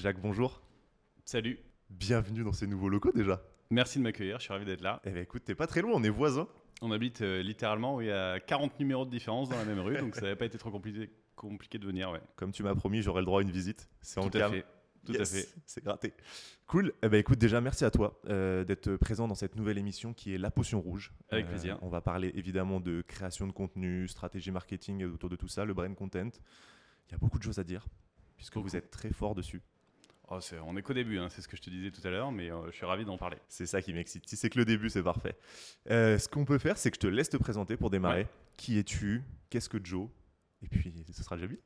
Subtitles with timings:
[0.00, 0.62] Jacques, bonjour.
[1.26, 1.58] Salut.
[1.90, 3.42] Bienvenue dans ces nouveaux locaux déjà.
[3.70, 5.00] Merci de m'accueillir, je suis ravi d'être là.
[5.04, 6.48] Eh bien écoute, t'es pas très loin, on est voisins.
[6.80, 10.14] On habite euh, littéralement y a 40 numéros de différence dans la même rue, donc
[10.14, 12.10] ça n'avait pas été trop compliqué, compliqué de venir.
[12.10, 12.20] Ouais.
[12.36, 13.88] Comme tu m'as promis, j'aurai le droit à une visite.
[14.00, 14.52] C'est en Tout à cam.
[14.52, 14.64] fait.
[15.04, 15.48] Tout Yes, à fait.
[15.66, 16.14] C'est gratté.
[16.66, 16.94] Cool.
[17.02, 20.34] Eh ben, écoute, déjà, merci à toi euh, d'être présent dans cette nouvelle émission qui
[20.34, 21.12] est La Potion Rouge.
[21.32, 21.78] Euh, Avec plaisir.
[21.82, 25.74] On va parler évidemment de création de contenu, stratégie marketing autour de tout ça, le
[25.74, 26.30] brain content.
[27.08, 27.86] Il y a beaucoup de choses à dire,
[28.36, 28.68] puisque Beaucoup.
[28.68, 29.62] vous êtes très fort dessus.
[30.32, 32.10] Oh, c'est- on est qu'au début, hein, c'est ce que je te disais tout à
[32.10, 33.36] l'heure, mais euh, je suis ravi d'en parler.
[33.48, 34.28] C'est ça qui m'excite.
[34.28, 35.36] Si c'est que le début, c'est parfait.
[35.90, 38.22] Euh, ce qu'on peut faire, c'est que je te laisse te présenter pour démarrer.
[38.22, 38.28] Ouais.
[38.56, 39.22] Qui es-tu?
[39.50, 40.08] Qu'est-ce que Joe?
[40.62, 41.56] Et puis, ce sera déjà bien.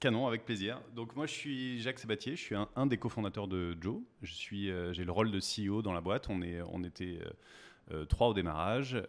[0.00, 0.82] Canon, avec plaisir.
[0.94, 4.02] Donc moi, je suis Jacques Sabatier, je suis un, un des cofondateurs de Joe.
[4.52, 6.28] Euh, j'ai le rôle de CEO dans la boîte.
[6.28, 7.18] On est, on était
[8.10, 9.00] trois au démarrage.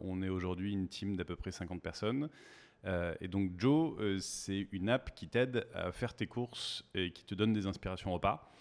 [0.00, 2.28] On est aujourd'hui une team d'à peu près 50 personnes.
[2.84, 7.12] Euh, et donc Joe, euh, c'est une app qui t'aide à faire tes courses et
[7.12, 8.52] qui te donne des inspirations repas.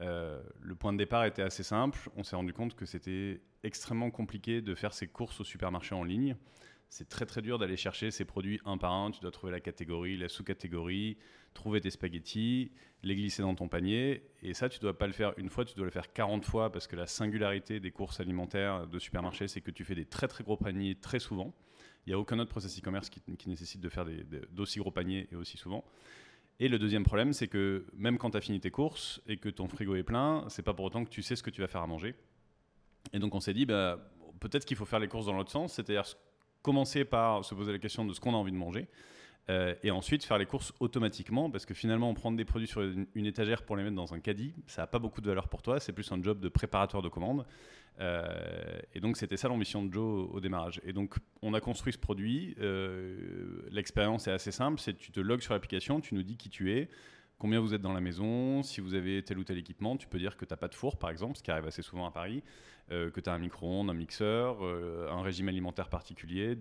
[0.00, 2.10] Euh, le point de départ était assez simple.
[2.16, 6.04] On s'est rendu compte que c'était extrêmement compliqué de faire ses courses au supermarché en
[6.04, 6.36] ligne.
[6.88, 9.10] C'est très très dur d'aller chercher ces produits un par un.
[9.10, 11.18] Tu dois trouver la catégorie, la sous-catégorie,
[11.52, 12.70] trouver tes spaghettis,
[13.02, 14.22] les glisser dans ton panier.
[14.42, 16.70] Et ça, tu dois pas le faire une fois, tu dois le faire 40 fois
[16.70, 20.28] parce que la singularité des courses alimentaires de supermarché, c'est que tu fais des très
[20.28, 21.54] très gros paniers très souvent.
[22.06, 24.06] Il n'y a aucun autre process e-commerce qui, nécessite de faire
[24.52, 25.84] d'aussi gros paniers et aussi souvent.
[26.60, 29.48] Et le deuxième problème, c'est que même quand tu as fini tes courses et que
[29.48, 31.66] ton frigo est plein, c'est pas pour autant que tu sais ce que tu vas
[31.66, 32.14] faire à manger.
[33.12, 33.98] Et donc on s'est dit, bah,
[34.40, 36.04] peut-être qu'il faut faire les courses dans l'autre sens, c'est-à-dire
[36.62, 38.88] commencer par se poser la question de ce qu'on a envie de manger,
[39.48, 43.26] euh, et ensuite faire les courses automatiquement, parce que finalement, prendre des produits sur une,
[43.26, 45.78] étagère pour les mettre dans un caddie, ça n'a pas beaucoup de valeur pour toi,
[45.78, 47.46] c'est plus un job de préparateur de commande.
[47.98, 50.80] Euh, et donc c'était ça l'ambition de Joe au, au démarrage.
[50.84, 55.20] Et donc on a construit ce produit, euh, l'expérience est assez simple, c'est tu te
[55.20, 56.88] logs sur l'application, tu nous dis qui tu es,
[57.38, 60.18] combien vous êtes dans la maison, si vous avez tel ou tel équipement, tu peux
[60.18, 62.10] dire que tu n'as pas de four par exemple, ce qui arrive assez souvent à
[62.10, 62.42] Paris,
[62.92, 66.56] euh, que tu as un micro-ondes, un mixeur, euh, un régime alimentaire particulier,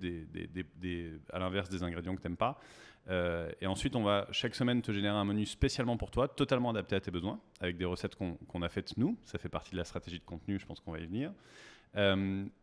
[1.31, 2.59] à l'inverse des ingrédients que tu n'aimes pas.
[3.07, 6.71] Euh, et ensuite, on va chaque semaine te générer un menu spécialement pour toi, totalement
[6.71, 9.15] adapté à tes besoins, avec des recettes qu'on a faites nous.
[9.23, 11.31] Ça fait partie de la stratégie de contenu, je pense qu'on va y venir.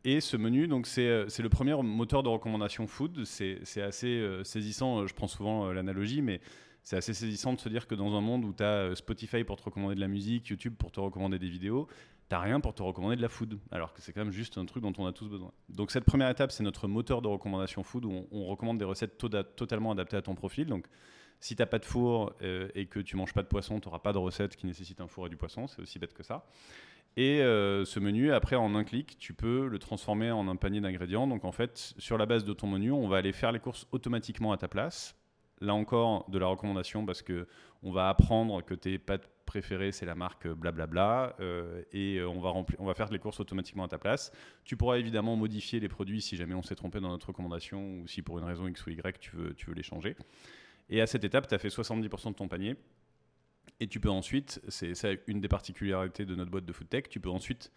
[0.05, 3.25] Et ce menu, donc c'est le premier moteur de recommandation food.
[3.25, 5.07] C'est assez saisissant.
[5.07, 6.41] Je prends souvent l'analogie, mais
[6.83, 9.57] c'est assez saisissant de se dire que dans un monde où tu as Spotify pour
[9.57, 11.89] te recommander de la musique, YouTube pour te recommander des vidéos,
[12.29, 14.65] t'as rien pour te recommander de la food, alors que c'est quand même juste un
[14.65, 15.53] truc dont on a tous besoin.
[15.69, 19.19] Donc cette première étape, c'est notre moteur de recommandation food où on, recommande des recettes
[19.19, 20.67] totalement adaptées à ton profil.
[20.67, 20.87] Donc
[21.41, 23.99] si t'as pas de four euh, et que tu manges pas de poisson, tu n'auras
[23.99, 26.47] pas de recette qui nécessite un four et du poisson, c'est aussi bête que ça.
[27.17, 30.81] Et euh, ce menu, après, en un clic, tu peux le transformer en un panier
[30.81, 31.27] d'ingrédients.
[31.27, 33.87] Donc en fait, sur la base de ton menu, on va aller faire les courses
[33.93, 35.15] automatiquement à ta place.
[35.63, 37.47] Là encore, de la recommandation parce que
[37.85, 42.41] on va apprendre que tes pâtes préférées, c'est la marque blablabla, euh, et euh, on
[42.41, 44.33] va, on va faire les courses automatiquement à ta place.
[44.65, 48.09] Tu pourras évidemment modifier les produits si jamais on s'est trompé dans notre recommandation ou
[48.09, 50.17] si pour une raison X ou Y, tu veux, tu veux les changer.
[50.91, 52.75] Et à cette étape, tu as fait 70% de ton panier.
[53.79, 57.21] Et tu peux ensuite, c'est ça une des particularités de notre boîte de foodtech, tu
[57.21, 57.73] peux ensuite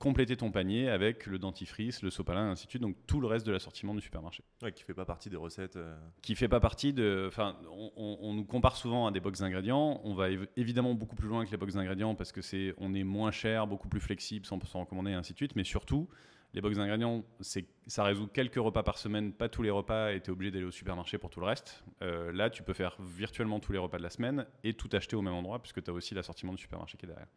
[0.00, 3.28] compléter ton panier avec le dentifrice, le sopalin, et ainsi de suite, donc tout le
[3.28, 5.76] reste de l'assortiment du supermarché Ouais, qui fait pas partie des recettes.
[5.76, 7.26] euh, qui fait pas partie de.
[7.28, 10.00] Enfin, on, on- on nous compare souvent à des box d'ingrédients.
[10.02, 12.94] On va év- évidemment beaucoup plus loin que les box d'ingrédients parce que c'est, on
[12.94, 15.54] est moins cher, beaucoup plus flexible, 100% recommandé, et ainsi de suite.
[15.54, 16.08] Mais surtout,
[16.54, 20.20] les box d'ingrédients, c'est, ça résout quelques repas par semaine, pas tous les repas, et
[20.20, 21.84] tu es obligé d'aller au supermarché pour tout le reste.
[22.02, 25.14] Euh, là, tu peux faire virtuellement tous les repas de la semaine et tout acheter
[25.14, 27.28] au même endroit puisque tu as aussi l'assortiment du supermarché qui est derrière.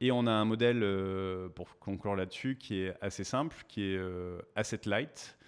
[0.00, 3.96] Et on a un modèle, euh, pour conclure là-dessus, qui est assez simple, qui est
[3.96, 5.38] euh, asset light.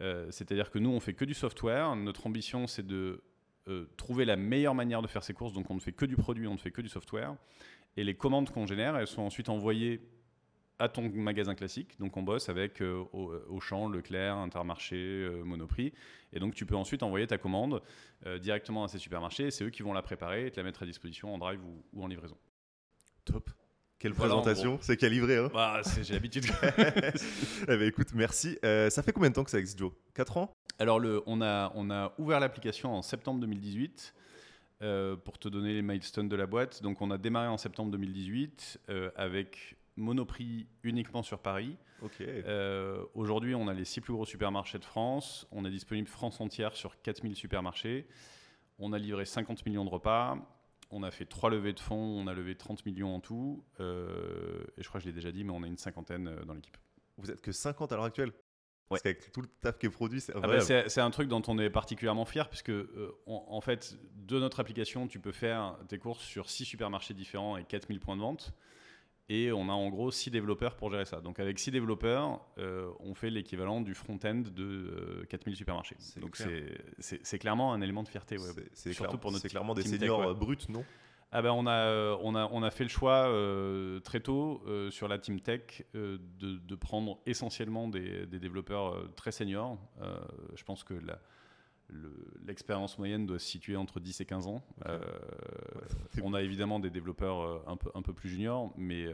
[0.00, 1.94] Euh, C'est-à-dire que nous, on fait que du software.
[1.96, 3.22] Notre ambition, c'est de
[3.98, 5.52] trouver la meilleure manière de faire ses courses.
[5.52, 7.36] Donc, on ne fait que du produit, on ne fait que du software.
[7.98, 10.00] Et les commandes qu'on génère, elles sont ensuite envoyées
[10.78, 11.98] à ton magasin classique.
[11.98, 15.92] Donc, on bosse avec Au- Auchan, Leclerc, Intermarché, Monoprix.
[16.32, 17.82] Et donc, tu peux ensuite envoyer ta commande
[18.40, 19.50] directement à ces supermarchés.
[19.50, 21.60] C'est eux qui vont la préparer et te la mettre à disposition en drive
[21.92, 22.38] ou en livraison.
[23.26, 23.50] Top.
[23.98, 25.38] Quelle Voilà, présentation, c'est calibré.
[25.38, 26.44] Hein Bah, c'est- j'ai l'habitude.
[26.78, 28.56] eh ben, écoute, merci.
[28.64, 29.92] Euh, ça fait combien de temps que ça existe, Joe?
[30.14, 30.52] 4 ans?
[30.78, 34.14] Alors, le, on, a, on a ouvert l'application en septembre 2018
[34.82, 36.80] euh, pour te donner les milestones de la boîte.
[36.82, 41.76] Donc, on a démarré en septembre 2018 euh, avec Monoprix uniquement sur Paris.
[43.14, 45.48] Aujourd'hui, on a les six plus gros supermarchés de France.
[45.50, 48.06] On est disponible France entière sur 4000 supermarchés.
[48.78, 50.38] On a livré 50 millions de repas.
[50.90, 51.96] On a fait trois levées de fonds.
[51.96, 53.64] On a levé 30 millions en tout.
[53.80, 56.44] Euh, et je crois que je l'ai déjà dit, mais on a une cinquantaine euh,
[56.44, 56.76] dans l'équipe.
[57.18, 58.32] Vous êtes que 50 à l'heure actuelle
[58.88, 61.42] Parce qu'avec tout le taf qui est produit, c'est ah bah, c'est un truc dont
[61.48, 65.98] on est particulièrement fier, puisque euh, en fait, de notre application, tu peux faire tes
[65.98, 68.54] courses sur 6 supermarchés différents et 4000 points de vente.
[69.30, 71.20] Et on a en gros 6 développeurs pour gérer ça.
[71.20, 75.96] Donc avec 6 développeurs, euh, on fait l'équivalent du front-end de 4000 supermarchés.
[76.20, 76.40] Donc
[76.98, 78.36] c'est clairement un élément de fierté.
[78.72, 80.84] C'est surtout pour notre C'est clairement des seniors bruts, non?
[81.30, 84.62] Ah ben on, a, euh, on, a, on a fait le choix euh, très tôt
[84.66, 89.76] euh, sur la team tech de, de, prendre essentiellement des, des développeurs très seniors.
[90.54, 90.94] je pense que
[92.46, 94.62] l'expérience moyenne doit se situer entre 10 et 15 ans.
[96.22, 99.06] on a évidemment des développeurs un peu, un peu plus juniors, mais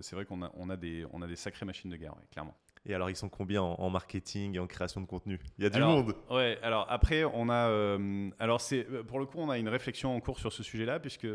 [0.00, 2.54] c'est vrai qu'on a, on a, des, on a des sacrées machines de guerre, clairement.
[2.86, 5.40] Et alors, ils sont combien en, marketing et en création de contenu?
[5.58, 6.14] Il y a du monde.
[6.30, 6.58] Ouais.
[6.62, 10.20] Alors après, on a, euh, alors c'est pour le coup, on a une réflexion en
[10.20, 11.28] cours sur ce sujet-là puisque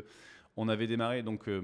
[0.57, 1.47] on avait démarré donc.
[1.49, 1.61] Euh,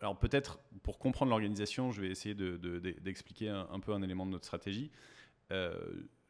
[0.00, 4.30] alors peut-être pour comprendre l'organisation, je vais essayer d'expliquer de, un, peu un élément de
[4.30, 4.90] notre stratégie.
[5.50, 5.74] Euh,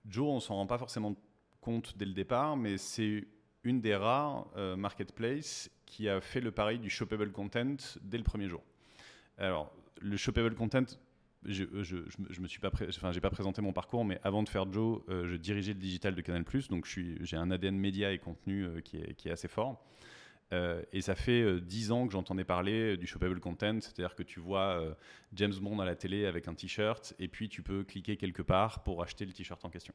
[0.09, 1.15] Joe, on s'en rend pas forcément
[1.61, 3.27] compte dès le départ, mais c'est
[3.65, 4.47] une des rares
[4.77, 8.63] marketplaces qui a fait le pari du shoppable content dès le premier jour.
[9.37, 10.85] Alors, le shoppable content,
[11.45, 11.97] je, je,
[12.31, 15.01] je, me suis pas, enfin, j'ai pas présenté mon parcours, mais avant de faire Joe,
[15.09, 18.81] euh, je dirigeais le digital de Canal+, donc j'ai un ADN média et contenu euh,
[18.81, 19.85] qui, est, assez fort.
[20.53, 24.41] Euh, et ça fait dix ans que j'entendais parler du shoppable content, c'est-à-dire que tu
[24.41, 24.83] vois
[25.35, 28.83] James Bond à la télé avec un t-shirt, et puis tu peux cliquer quelque part
[28.83, 29.95] pour acheter le t-shirt en question.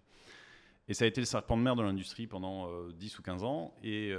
[0.89, 3.73] Et ça a été le serpent de mer de l'industrie pendant 10 ou 15 ans.
[3.83, 4.13] Et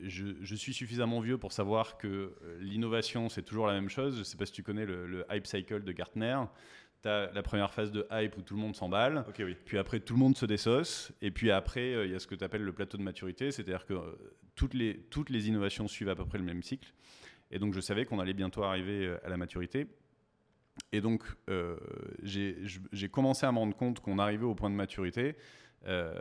[0.00, 4.14] je, suis suffisamment vieux pour savoir que l'innovation, c'est toujours la même chose.
[4.14, 6.38] Je ne sais pas si tu connais le, hype cycle de Gartner.
[7.02, 9.24] Tu as la première phase de hype où tout le monde s'emballe.
[9.38, 9.56] oui.
[9.64, 11.12] Puis après, tout le monde se désosse.
[11.20, 13.50] Et puis après, il y a ce que tu appelles le plateau de maturité.
[13.50, 13.94] C'est-à-dire que
[14.54, 16.92] toutes, les, toutes les innovations suivent à peu près le même cycle.
[17.50, 19.86] Et donc, je savais qu'on allait bientôt arriver à la maturité.
[20.92, 21.76] Et donc, euh,
[22.22, 25.36] j'ai commencé à me rendre compte qu'on arrivait au point de maturité
[25.86, 26.14] euh,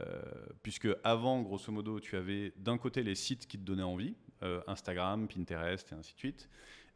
[0.64, 4.62] puisque avant, grosso modo, tu avais d'un côté les sites qui te donnaient envie, euh,
[4.68, 6.50] Instagram, Pinterest et ainsi de suite,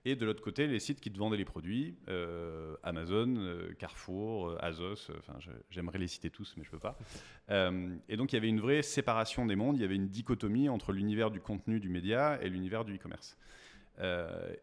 [0.06, 3.36] et de l'autre côté les sites qui te vendaient les produits, euh, Amazon,
[3.78, 5.38] Carrefour, Azos, enfin
[5.69, 6.98] j'aimerais les citer tous mais je peux pas.
[8.10, 10.69] et donc il y avait une vraie séparation des mondes, il y avait une dichotomie
[10.69, 13.38] entre l'univers du contenu du média et l'univers du e-commerce.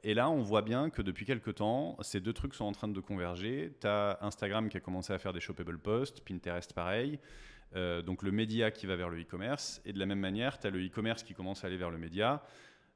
[0.03, 2.89] et là, on voit bien que depuis quelques temps, ces deux trucs sont en train
[2.89, 3.73] de converger.
[3.81, 7.19] Tu as Instagram qui a commencé à faire des shoppable posts, Pinterest pareil.
[7.75, 9.81] Euh, donc le média qui va vers le e-commerce.
[9.85, 11.99] Et de la même manière, tu as le e-commerce qui commence à aller vers le
[11.99, 12.43] média.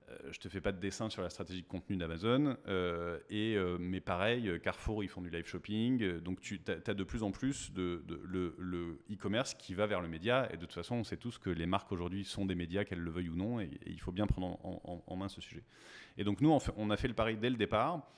[0.08, 2.56] Euh, je te fais pas de dessin sur la stratégie de contenu d'Amazon.
[2.68, 6.20] Euh, et, mais pareil, Carrefour, ils font du live shopping.
[6.20, 10.48] Donc tu as, de plus en plus de, le e-commerce qui va vers le média.
[10.52, 13.00] Et de toute façon, on sait tous que les marques aujourd'hui sont des médias, qu'elles
[13.00, 13.60] le veuillent ou non.
[13.60, 15.64] Et, il faut bien prendre en, main ce sujet.
[16.18, 18.08] Et donc nous, on, a fait le pari dès le départ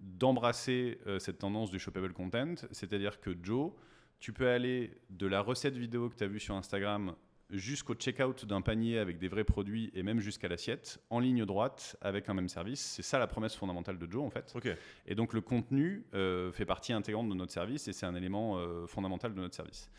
[0.00, 2.54] d'embrasser cette tendance du shoppable content.
[2.70, 3.72] C'est-à-dire que Joe
[4.20, 7.14] tu peux aller de la recette vidéo que tu as vue sur Instagram
[7.50, 11.96] jusqu'au checkout d'un panier avec des vrais produits et même jusqu'à l'assiette en ligne droite
[12.00, 12.80] avec un même service.
[12.80, 14.54] C'est ça la promesse fondamentale de Joe en fait.
[15.06, 18.58] Et donc le contenu euh, fait partie intégrante de notre service et c'est un élément
[18.58, 19.90] euh, fondamental de notre service.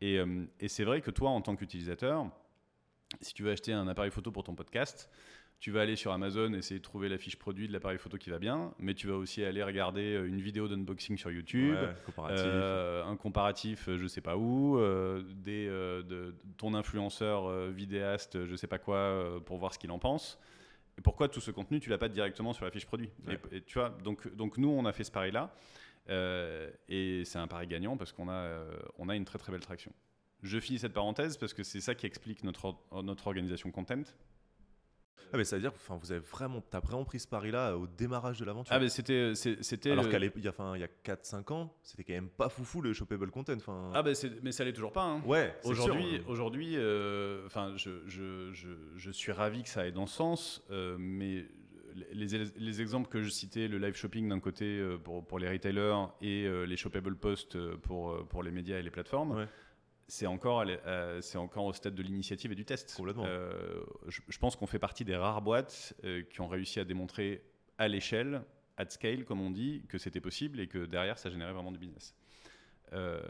[0.00, 2.28] Et, euh, et c'est vrai que toi en tant qu'utilisateur,
[3.20, 5.08] si tu veux acheter un appareil photo pour ton podcast,
[5.58, 8.30] tu vas aller sur Amazon essayer de trouver la fiche produit de l'appareil photo qui
[8.30, 11.76] va bien, mais tu vas aussi aller regarder euh, une vidéo d'unboxing sur YouTube,
[12.18, 14.78] euh, un comparatif, euh, je sais pas où,
[15.34, 20.38] des, de, ton influenceur vidéaste, je sais pas quoi, pour voir ce qu'il en pense.
[20.98, 23.10] Et pourquoi tout ce contenu, tu l'as pas directement sur la fiche produit
[23.52, 25.54] et, tu vois, donc, donc nous, on a fait ce pari-là,
[26.08, 28.60] et c'est un pari gagnant parce qu'on a,
[28.98, 29.92] on a une très très belle traction.
[30.42, 34.02] Je finis cette parenthèse parce que c'est ça qui explique notre, notre organisation content.
[35.32, 37.76] Ah, mais ça veut dire que vous avez vraiment, as vraiment pris ce pari-là euh,
[37.76, 38.74] au démarrage de l'aventure.
[38.74, 39.34] Ah, mais c'était.
[39.34, 40.30] c'était Alors qu'il y a,
[40.74, 43.56] il y a 4-5 ans, c'était quand même pas foufou le shoppable content.
[43.94, 45.04] Ah, bah, mais ça l'est toujours pas.
[45.04, 45.22] Hein.
[45.26, 50.06] Ouais, aujourd'hui, aujourd'hui euh, enfin, je, je, je, je, suis ravi que ça aille dans
[50.06, 51.44] ce sens, euh, mais
[52.12, 56.08] les, les, exemples que je citais, le live shopping d'un côté pour, pour, les retailers
[56.20, 59.32] et les shoppable posts pour, pour les médias et les plateformes.
[59.32, 59.46] Ouais
[60.08, 63.00] c'est encore, euh, c'est encore au stade de l'initiative et du test.
[63.00, 67.42] Euh, je, pense qu'on fait partie des rares boîtes euh, qui ont réussi à démontrer
[67.78, 68.42] à l'échelle,
[68.76, 71.78] at scale, comme on dit, que c'était possible et que derrière, ça générait vraiment du
[71.78, 72.14] business.
[72.92, 73.20] Euh,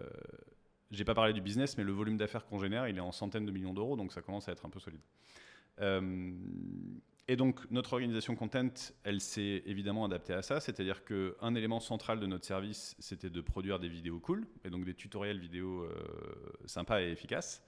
[0.91, 3.47] J'ai pas parlé du business, mais le volume d'affaires qu'on génère, il est en centaines
[3.47, 5.01] de millions d'euros, donc ça commence à être un peu solide.
[7.29, 8.69] Et donc, notre organisation content,
[9.03, 10.61] elle s'est évidemment adaptée à ça.
[10.61, 14.85] C'est-à-dire qu'un élément central de notre service, c'était de produire des vidéos cool, et donc
[14.85, 15.93] des tutoriels vidéo euh,
[16.67, 17.65] sympas et efficaces.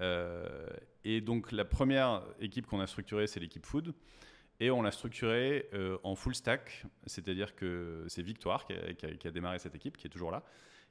[0.00, 0.68] Euh,
[1.04, 3.94] et donc, la première équipe qu'on a structurée, c'est l'équipe food.
[4.62, 9.26] Et on l'a structurée euh, en full stack, c'est-à-dire que c'est Victoire qui a, qui
[9.26, 10.42] a, démarré cette équipe, qui est toujours là,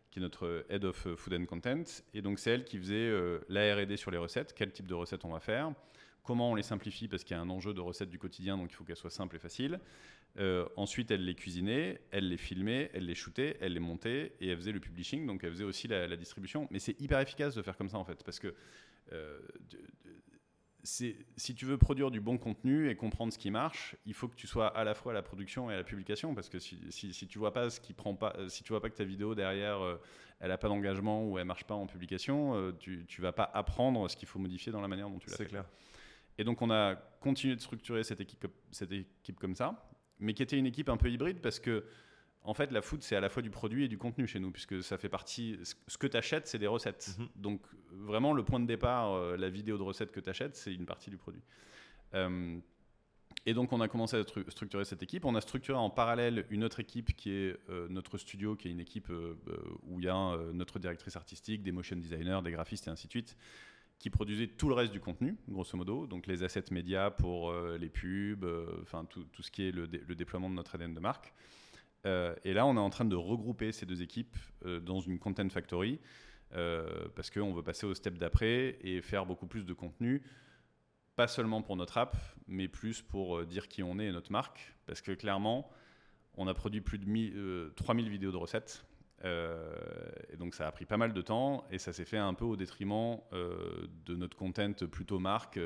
[0.09, 1.83] qui est notre Head of Food and Content.
[2.15, 3.11] Et donc, c'est elle qui faisait
[3.49, 5.71] la RD sur les recettes, quel type de recettes on va faire,
[6.29, 8.69] comment on les simplifie, parce qu'il y a un enjeu de recettes du quotidien, donc
[8.71, 9.79] il faut qu'elles soient simples et faciles.
[10.75, 14.57] ensuite, elle les cuisinait, elle les filmait, elle les shootait, elle les montait et elle
[14.57, 16.67] faisait le publishing, donc elle faisait aussi la, la distribution.
[16.69, 18.53] Mais c'est hyper efficace de faire comme ça en fait, parce que
[20.83, 24.35] si tu veux produire du bon contenu et comprendre ce qui marche, il faut que
[24.35, 26.79] tu sois à la fois à la production et à la publication, parce que si,
[26.91, 29.35] si, tu vois pas ce qui prend pas, si tu vois pas que ta vidéo
[29.35, 29.97] derrière, euh,
[30.39, 33.49] elle a pas d'engagement ou elle marche pas en publication, euh, tu, tu vas pas
[33.53, 35.43] apprendre ce qu'il faut modifier dans la manière dont tu l'as fait.
[35.43, 35.65] C'est clair.
[36.39, 39.85] Et donc on a continué de structurer cette équipe, cette équipe comme ça,
[40.19, 41.83] mais qui était une équipe un peu hybride parce que
[42.43, 44.49] en fait, la food, c'est à la fois du produit et du contenu chez nous,
[44.51, 45.59] puisque ça fait partie.
[45.87, 47.15] Ce que tu achètes, c'est des recettes.
[47.19, 47.27] Mhm.
[47.35, 50.73] Donc, vraiment, le point de départ, euh, la vidéo de recettes que tu achètes, c'est
[50.73, 51.43] une partie du produit.
[52.13, 52.57] Euh,
[53.45, 55.25] et donc, on a commencé à structurer cette équipe.
[55.25, 58.71] On a structuré en parallèle une autre équipe qui est euh, notre studio, qui est
[58.71, 59.09] une équipe
[59.83, 63.11] où il y a notre directrice artistique, des motion designers, des graphistes et ainsi de
[63.11, 63.37] suite,
[63.99, 66.07] qui produisait tout le reste du contenu, grosso modo.
[66.07, 68.45] Donc, les assets médias pour les pubs,
[68.81, 71.33] enfin, tout, ce qui est le, déploiement de notre ADN de marque.
[72.05, 75.19] Euh, et là, on est en train de regrouper ces deux équipes euh, dans une
[75.19, 75.99] Content Factory
[76.53, 80.23] euh, parce qu'on veut passer au step d'après et faire beaucoup plus de contenu,
[81.15, 84.73] pas seulement pour notre app, mais plus pour dire qui on est et notre marque.
[84.85, 85.69] Parce que clairement,
[86.35, 88.85] on a produit plus de 3000 vidéos de recettes.
[89.23, 92.45] Et donc ça a pris pas mal de temps et ça s'est fait un peu
[92.45, 95.59] au détriment de notre content plutôt marque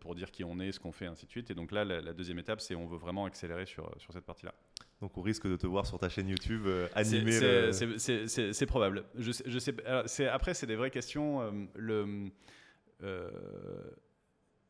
[0.00, 1.50] pour dire qui on est, ce qu'on fait, ainsi de suite.
[1.50, 4.54] Et donc là, la, deuxième étape, c'est on veut vraiment accélérer sur, sur cette partie-là.
[5.02, 7.32] Donc on risque de te voir sur ta chaîne YouTube euh, animer.
[7.98, 9.04] C'est probable.
[9.16, 11.42] Je sais, je sais, après, c'est des vraies questions.
[11.42, 12.30] Euh, le,
[13.02, 13.28] euh,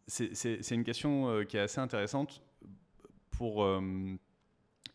[0.06, 2.42] c'est une question qui est assez intéressante
[3.30, 3.66] pour,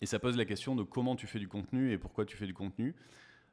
[0.01, 2.46] et ça pose la question de comment tu fais du contenu et pourquoi tu fais
[2.46, 2.96] du contenu.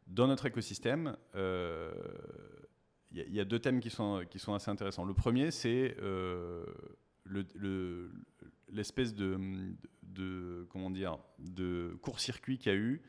[0.07, 5.05] Dans notre écosystème, il y, a deux thèmes qui sont, qui sont assez intéressants.
[5.05, 5.97] Le premier, c'est
[8.71, 13.03] l'espèce de, comment dire, de court-circuit qu'il y a eu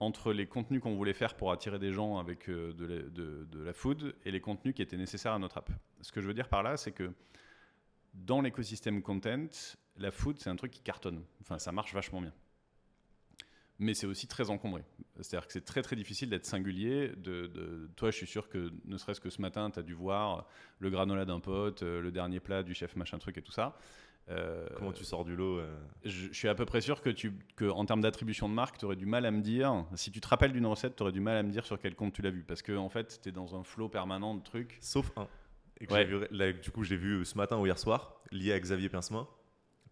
[0.00, 4.14] entre les contenus qu'on voulait faire pour attirer des gens avec euh, de, la food
[4.24, 5.70] et les contenus qui étaient nécessaires à notre app.
[6.00, 7.12] Ce que je veux dire par là, c'est que
[8.12, 9.48] dans l'écosystème content,
[9.96, 11.24] la food, c'est un truc qui cartonne.
[11.40, 12.32] Enfin, ça marche vachement bien.
[13.78, 14.84] Mais c'est aussi très encombré.
[15.20, 17.12] C'est-à-dire que c'est très très difficile d'être singulier.
[17.16, 20.46] De, toi, je suis sûr que ne serait-ce que ce matin, tu as dû voir
[20.78, 23.76] le granola d'un pote, euh, le dernier plat du chef machin truc et tout ça.
[24.30, 27.34] Euh, Comment tu sors du lot euh je, suis à peu près sûr que, tu,
[27.56, 30.20] que en termes d'attribution de marque, tu aurais du mal à me dire, si tu
[30.20, 32.22] te rappelles d'une recette, tu aurais du mal à me dire sur quel compte tu
[32.22, 32.42] l'as vu.
[32.42, 34.78] Parce que en fait, tu es dans un flot permanent de trucs.
[34.80, 35.28] Sauf un.
[35.80, 39.28] du coup, j'ai vu ce matin ou hier soir, lié à Xavier Pincement,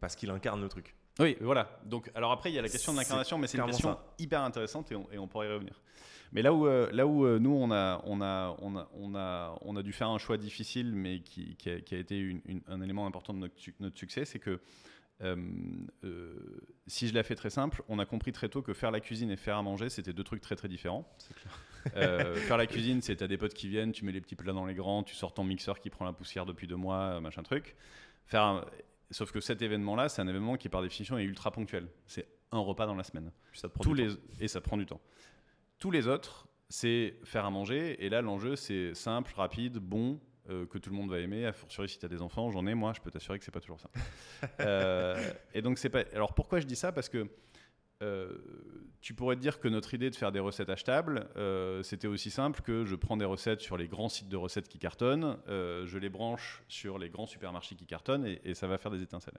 [0.01, 0.95] parce qu'il incarne le truc.
[1.19, 1.81] Oui, voilà.
[1.85, 4.43] Donc, alors après, il y a la question de l'incarnation, mais c'est une question hyper
[4.43, 5.81] intéressante et on, pourrait y revenir.
[6.33, 9.59] Mais là où, euh, là où nous, on a, on, a, on, a, on, a,
[9.61, 13.35] on a dû faire un choix difficile, mais qui, qui, a, été un élément important
[13.35, 14.61] de notre, notre succès, c'est que
[15.23, 15.37] euh,
[16.05, 16.35] euh,
[16.87, 19.31] si je la fais très simple, on a compris très tôt que faire la cuisine
[19.31, 21.09] et faire à manger, c'était deux trucs très très différents.
[21.97, 24.53] Euh, faire la cuisine, c'est t'as des potes qui viennent, tu mets les petits plats
[24.53, 27.43] dans les grands, tu sors ton mixeur qui prend la poussière depuis deux mois, machin
[27.43, 27.75] truc.
[28.25, 28.65] Faire
[29.13, 31.89] Sauf que cet événement-là, c'est un événement qui par définition est ultra ponctuel.
[32.07, 33.31] C'est un repas dans la semaine.
[33.53, 34.09] ça prend Tous les...
[34.41, 35.01] Et ça prend du temps.
[35.79, 38.05] Tous les autres, c'est faire à manger.
[38.05, 41.47] Et là, l'enjeu, c'est simple, rapide, bon, euh, que tout le monde va aimer.
[41.47, 43.51] A fortiori, si tu as des enfants, j'en ai, moi, je peux t'assurer que c'est
[43.51, 43.91] pas toujours ça.
[44.61, 46.03] Euh, et donc, c'est pas.
[46.15, 46.91] Alors, pourquoi je dis ça?
[46.93, 47.29] Parce que
[48.03, 48.37] euh,
[49.01, 51.29] tu pourrais te dire que notre idée de faire des recettes achetables,
[51.83, 54.79] c'était aussi simple que je prends des recettes sur les grands sites de recettes qui
[54.79, 59.03] cartonnent, je les branche sur les grands supermarchés qui cartonnent et, ça va faire des
[59.03, 59.39] étincelles.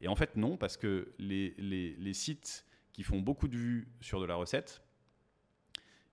[0.00, 3.88] Et en fait, non, parce que les, les, les sites qui font beaucoup de vues
[4.00, 4.82] sur de la recette,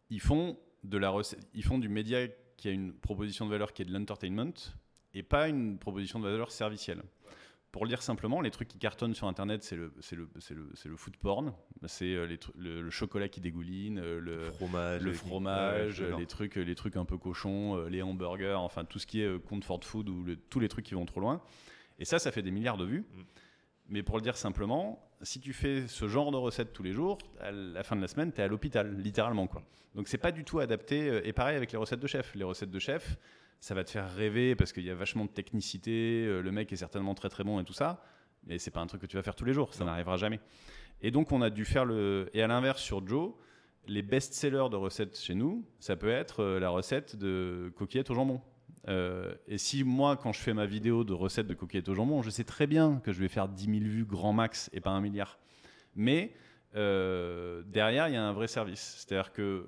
[0.09, 2.27] ils font, de la recette, ils font du média
[2.57, 4.53] qui a une proposition de valeur qui est de l'entertainment
[5.13, 7.01] et pas une proposition de valeur servicielle.
[7.75, 10.95] Pour le dire simplement, les trucs qui cartonnent sur Internet, c'est le, le, le, le,
[10.95, 11.53] food porn,
[11.87, 16.95] c'est euh, le, chocolat qui dégouline, euh, le fromage, le fromage les, trucs, les trucs
[16.95, 20.61] un peu cochons, euh, les hamburgers, enfin tout ce qui est comfort food ou tous
[20.61, 21.41] les trucs qui vont trop loin.
[21.99, 23.03] Et ça, ça fait des milliards de vues.
[23.13, 23.21] Mm.
[23.89, 27.17] Mais pour le dire simplement, si tu fais ce genre de recette tous les jours,
[27.41, 29.47] à la fin de la semaine, tu es à l'hôpital, littéralement.
[29.47, 29.63] Quoi.
[29.95, 31.09] Donc c'est pas du tout adapté.
[31.09, 32.33] Euh, et pareil avec les recettes de chef.
[32.35, 33.17] Les recettes de chef,
[33.59, 36.25] ça va te faire rêver parce qu'il y a vachement de technicité.
[36.25, 38.03] Euh, le mec est certainement très très bon et tout ça.
[38.45, 39.73] Mais c'est pas un truc que tu vas faire tous les jours.
[39.73, 40.39] Ça n'arrivera jamais.
[41.01, 42.29] Et donc on a dû faire le.
[42.33, 43.33] Et à l'inverse, sur Joe,
[43.87, 48.15] les best-sellers de recettes chez nous, ça peut être euh, la recette de coquillettes au
[48.15, 48.41] jambon.
[48.87, 52.21] Euh, et si moi, quand je fais ma vidéo de recette de coquillettes au jambon,
[52.21, 54.91] je sais très bien que je vais faire 10 000 vues grand max et pas
[54.91, 55.39] un milliard.
[55.95, 56.33] Mais
[56.75, 58.95] euh, derrière, il y a un vrai service.
[58.97, 59.65] C'est-à-dire que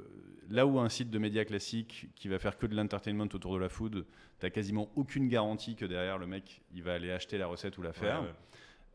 [0.50, 3.60] là où un site de médias classique qui va faire que de l'entertainment autour de
[3.60, 4.06] la food,
[4.40, 7.78] tu n'as quasiment aucune garantie que derrière le mec, il va aller acheter la recette
[7.78, 8.24] ou la faire.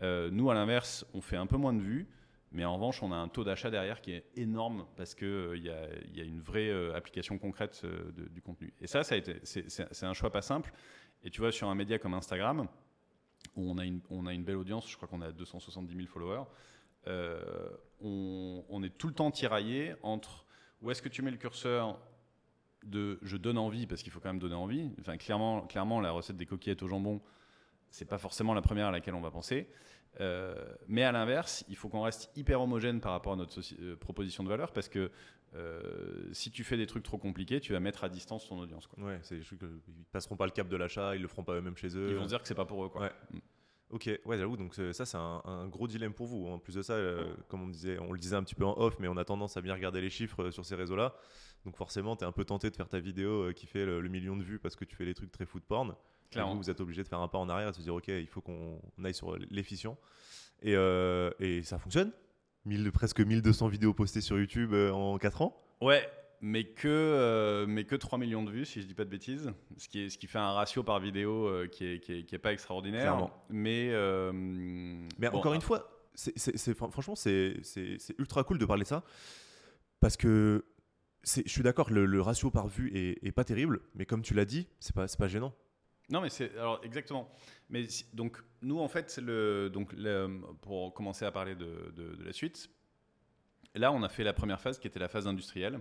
[0.02, 2.06] Euh, nous, à l'inverse, on fait un peu moins de vues.
[2.54, 5.56] Mais en revanche, on a un taux d'achat derrière qui est énorme parce qu'il euh,
[5.56, 7.82] y, a, une vraie application concrète
[8.30, 8.74] du contenu.
[8.78, 10.70] Et ça, ça c'est un choix pas simple.
[11.24, 12.68] Et tu vois, sur un média comme Instagram,
[13.56, 16.06] où on a une, on a une belle audience, je crois qu'on a 270 000
[16.08, 16.44] followers,
[17.06, 17.68] euh,
[18.00, 20.46] on, est tout le temps tiraillé entre
[20.80, 21.98] où est-ce que tu mets le curseur
[22.84, 24.90] de je donne envie, parce qu'il faut quand même donner envie.
[25.00, 27.20] Enfin, clairement, clairement, la recette des coquillettes au jambon,
[27.90, 29.68] c'est pas forcément la première à laquelle on va penser.
[30.20, 30.54] Euh,
[30.88, 34.42] mais à l'inverse, il faut qu'on reste hyper homogène par rapport à notre euh, proposition
[34.42, 35.10] de valeur parce que
[36.32, 38.86] si tu fais des trucs trop compliqués, tu vas mettre à distance ton audience.
[38.86, 39.04] Quoi.
[39.04, 41.52] Ouais, c'est des trucs, ils passeront pas le cap de l'achat, ils le feront pas
[41.52, 42.08] eux-mêmes chez eux.
[42.08, 42.88] Ils vont se dire que c'est pas pour eux.
[42.88, 43.12] Quoi.
[43.30, 43.38] Mm.
[43.92, 46.46] Ok, ouais, j'avoue, donc euh, ça c'est un, gros dilemme pour vous.
[46.46, 48.74] En plus de ça, euh, comme on, disait, on le disait un petit peu en
[48.78, 51.14] off, mais on a tendance à bien regarder les chiffres euh, sur ces réseaux-là.
[51.66, 54.34] Donc forcément, tu es un peu tenté de faire ta vidéo qui fait le, million
[54.34, 55.94] de vues parce que tu fais les trucs très foot porn.
[56.30, 56.56] Clairement.
[56.56, 58.26] Vous, êtes obligé de faire un pas en arrière et de se dire, ok, il
[58.26, 59.98] faut qu'on aille sur l'efficient.
[60.62, 62.10] Et, et, ça fonctionne
[62.94, 66.08] Presque 1200 vidéos postées sur YouTube en 4 ans Ouais,
[66.42, 69.52] mais que, euh, mais que 3 millions de vues, si je dis pas de bêtises,
[69.78, 72.38] ce qui, est, ce qui fait un ratio par vidéo euh, qui, est, qui, est,
[72.38, 73.30] pas extraordinaire.
[73.48, 77.62] Mais, euh, mais encore une fois, c'est, franchement, c'est,
[78.18, 79.04] ultra cool de parler de ça,
[80.00, 80.64] parce que
[81.22, 84.34] je suis d'accord, le, le, ratio par vue est, est, pas terrible, mais comme tu
[84.34, 85.54] l'as dit, c'est pas, pas gênant.
[86.10, 87.30] Non, mais c'est alors exactement.
[87.70, 89.94] Mais donc nous, en fait, le, donc
[90.60, 92.68] pour commencer à parler de, de, de la suite,
[93.76, 95.80] là, on a fait la première phase qui était la phase industrielle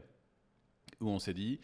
[1.01, 1.59] où on s'est dit,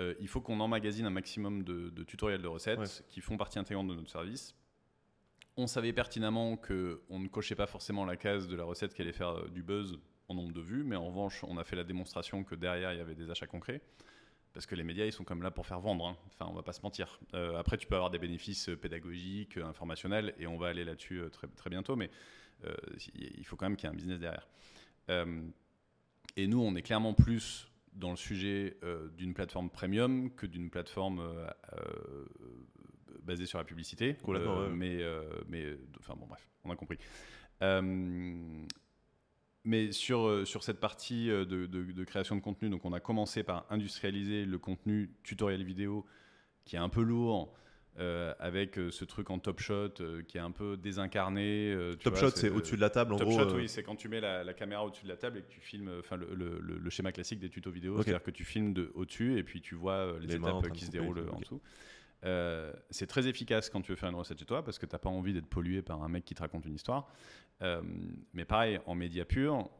[0.00, 3.88] euh, il faut qu'on emmagasine un maximum de, tutoriels de recettes qui font partie intégrante
[3.88, 4.54] de notre service.
[5.56, 9.12] On savait pertinemment qu'on ne cochait pas forcément la case de la recette qui allait
[9.12, 11.84] faire euh, du buzz en nombre de vues, mais en revanche, on a fait la
[11.84, 13.80] démonstration que derrière, il y avait des achats concrets.
[14.52, 16.06] Parce que les médias, ils sont comme là pour faire vendre.
[16.06, 16.16] Hein.
[16.28, 17.20] Enfin, on va pas se mentir.
[17.34, 21.46] Euh, après, tu peux avoir des bénéfices pédagogiques, informationnels, et on va aller là-dessus très,
[21.48, 22.10] très bientôt, mais
[23.14, 24.48] il faut quand même qu'il y ait un business derrière.
[26.36, 30.70] et nous, on est clairement plus dans le sujet euh, d'une plateforme premium que d'une
[30.70, 32.24] plateforme euh, euh,
[33.22, 34.14] basée sur la publicité.
[34.74, 35.00] Mais,
[35.48, 36.98] mais enfin bon, bref, on a compris.
[39.64, 43.66] mais sur, sur cette partie de, de, création de contenu, donc on a commencé par
[43.70, 46.04] industrialiser le contenu tutoriel vidéo
[46.64, 47.54] qui est un peu lourd,
[48.00, 51.76] euh, avec euh, ce truc en top shot euh, qui est un peu désincarné.
[52.02, 53.38] top shot, c'est au-dessus de la table, en top gros.
[53.38, 55.48] Top shot, oui, c'est quand tu mets la, caméra au-dessus de la table et que
[55.48, 58.90] tu filmes, enfin le, le, schéma classique des tutos vidéo, c'est-à-dire que tu filmes de
[58.94, 61.60] au-dessus et puis tu vois les, étapes qui se déroulent en dessous.
[62.90, 64.98] c'est très efficace quand tu veux faire une recette chez toi parce que tu n'as
[64.98, 67.08] pas envie d'être pollué par un mec qui te raconte une histoire.
[68.32, 69.70] mais pareil, en média pur,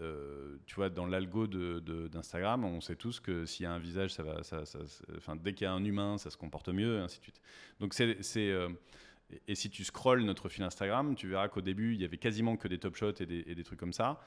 [0.00, 4.12] euh, tu vois, dans l'algo d'Instagram, on sait tous que s'il y a un visage,
[4.12, 4.62] ça va, ça,
[5.16, 7.40] enfin, dès qu'il y a un humain, ça se comporte mieux, et ainsi de suite.
[7.78, 8.68] Donc c'est, euh,
[9.46, 12.56] et si tu scrolles notre fil Instagram, tu verras qu'au début, il y avait quasiment
[12.56, 14.20] que des top shots et des, trucs comme ça.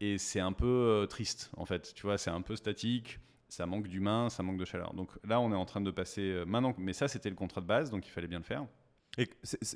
[0.00, 1.92] Et c'est un peu euh, triste, en fait.
[1.94, 4.92] Tu vois, c'est un peu statique, ça manque d'humain, ça manque de chaleur.
[4.94, 6.74] Donc là, on est en train de passer maintenant.
[6.78, 8.66] Mais ça, c'était le contrat de base, donc il fallait bien le faire.
[9.18, 9.28] Et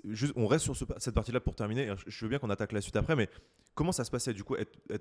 [0.04, 1.92] juste, on reste sur cette partie-là pour terminer.
[2.06, 3.28] Je veux bien qu'on attaque la suite après, mais
[3.74, 4.56] comment ça se passait du coup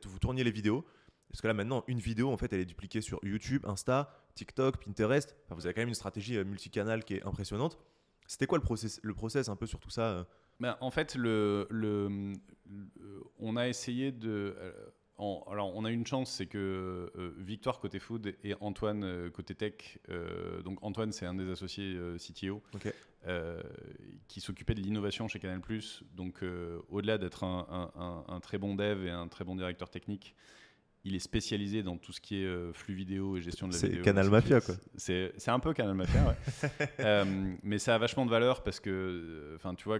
[0.05, 0.85] Vous tourniez les vidéos?
[1.33, 4.77] Parce que là maintenant, une vidéo, en fait, elle est dupliquée sur YouTube, Insta, TikTok,
[4.85, 5.35] Pinterest.
[5.49, 7.79] vous avez quand même une stratégie euh, multicanal qui est impressionnante.
[8.27, 10.23] C'était quoi le process, le process un peu sur tout ça euh?
[10.59, 12.33] ben, En fait, le, le,
[13.39, 14.55] on a essayé de.
[14.59, 14.71] Euh,
[15.17, 19.99] alors, on a une chance, c'est que Victoire côté food et Antoine côté tech.
[20.65, 22.61] donc, Antoine, c'est un des associés CTO.
[22.85, 22.91] Euh,
[24.27, 25.61] qui s'occupait de l'innovation chez Canal+.
[26.15, 30.35] Donc, euh, au-delà d'être un, très bon dev et un très bon directeur technique,
[31.05, 33.79] il est spécialisé dans tout ce qui est euh, flux vidéo et gestion de la
[33.79, 33.97] vidéo.
[33.97, 34.75] C'est Canal Mafia, quoi.
[34.95, 37.57] C'est un peu Canal Mafia, ouais.
[37.63, 39.99] mais ça a vachement de valeur parce que, enfin, tu vois,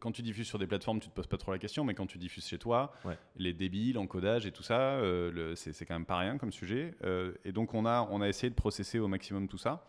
[0.00, 2.06] quand tu diffuses sur des plateformes, tu te poses pas trop la question, mais quand
[2.06, 2.92] tu diffuses chez toi,
[3.36, 5.00] les débits, l'encodage et tout ça,
[5.54, 6.94] c'est quand même pas rien comme sujet.
[7.44, 9.84] et donc, on a, on a essayé de processer au maximum tout ça.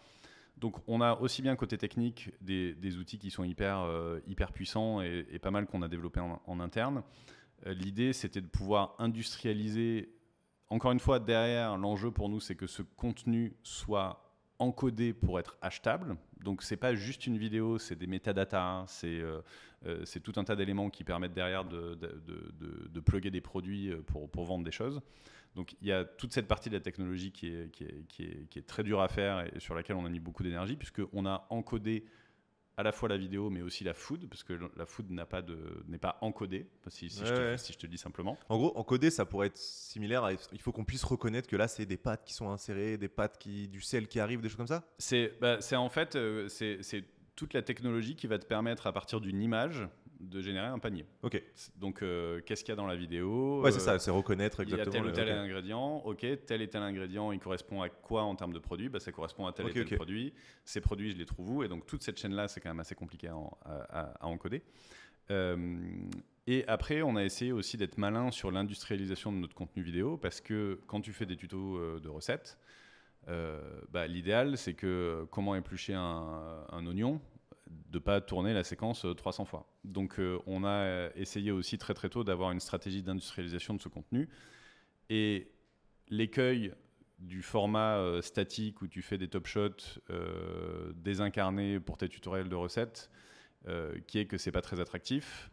[0.57, 5.01] Donc on a aussi bien côté technique des, outils qui sont hyper, euh, hyper puissants
[5.01, 7.03] et, pas mal qu'on a développé en, interne.
[7.65, 10.13] Euh, l'idée c'était de pouvoir industrialiser,
[10.69, 15.57] encore une fois derrière l'enjeu pour nous c'est que ce contenu soit encodé pour être
[15.61, 16.15] achetable.
[16.41, 19.41] Donc c'est pas juste une vidéo, c'est des métadatas, c'est euh,
[20.23, 24.71] tout un tas d'éléments qui permettent derrière de, de, plugger des produits pour vendre des
[24.71, 25.01] choses.
[25.55, 28.05] Donc il y a toute cette partie de la technologie qui est, qui est,
[28.49, 31.25] qui est, très dure à faire et sur laquelle on a mis beaucoup d'énergie, puisqu'on
[31.25, 32.05] a encodé
[32.75, 35.43] à la fois la vidéo, mais aussi la food, parce que la food n'a pas
[35.43, 37.57] de n'est pas encodée, si, si, Ouais, je te, ouais.
[37.57, 38.35] si je te dis simplement.
[38.49, 40.23] En gros, encodé, ça pourrait être similaire.
[40.23, 43.09] à- il faut qu'on puisse reconnaître que là, c'est des pâtes qui sont insérées, des
[43.09, 44.83] pâtes qui, du sel qui arrive, des choses comme ça?
[44.97, 48.87] C'est bah, c'est en fait euh, c'est c'est toute la technologie qui va te permettre
[48.87, 49.87] à partir d'une image
[50.29, 51.05] de générer un panier.
[51.21, 51.41] Ok.
[51.75, 53.61] Donc euh, qu'est-ce qu'il y a dans la vidéo?
[53.61, 54.93] Ouais, c'est euh, ça, c'est reconnaître Il y a exactement.
[54.93, 55.35] tel ou le- tel ok.
[55.35, 58.89] ingrédient, ok, tel et tel ingrédient, il correspond à quoi en termes de produit?
[58.89, 59.95] Bah, Ça correspond à tel Ok, et tel ok.
[59.95, 60.33] produit.
[60.65, 61.63] Ces produits, je les trouve où?
[61.63, 64.27] Et donc toute cette chaîne-là, c'est quand même assez compliqué à, en- à- à- à
[64.27, 64.63] encoder.
[65.31, 65.77] Euh,
[66.47, 70.41] et après, on a essayé aussi d'être malin sur l'industrialisation de notre contenu vidéo, parce
[70.41, 72.57] que quand tu fais des tutos euh, de recettes,
[73.29, 77.21] euh, bah, l'idéal, c'est que comment éplucher un, un oignon,
[77.89, 79.67] de pas tourner la séquence euh, 300 fois.
[79.83, 83.81] Donc euh, on a euh, essayé aussi très très tôt d'avoir une stratégie d'industrialisation de
[83.81, 84.29] ce contenu.
[85.09, 85.51] Et
[86.09, 86.73] l'écueil
[87.19, 92.49] du format euh, statique où tu fais des top shots euh, désincarnés pour tes tutoriels
[92.49, 93.09] de recettes,
[93.67, 95.49] euh, qui est que c'est pas très attractif.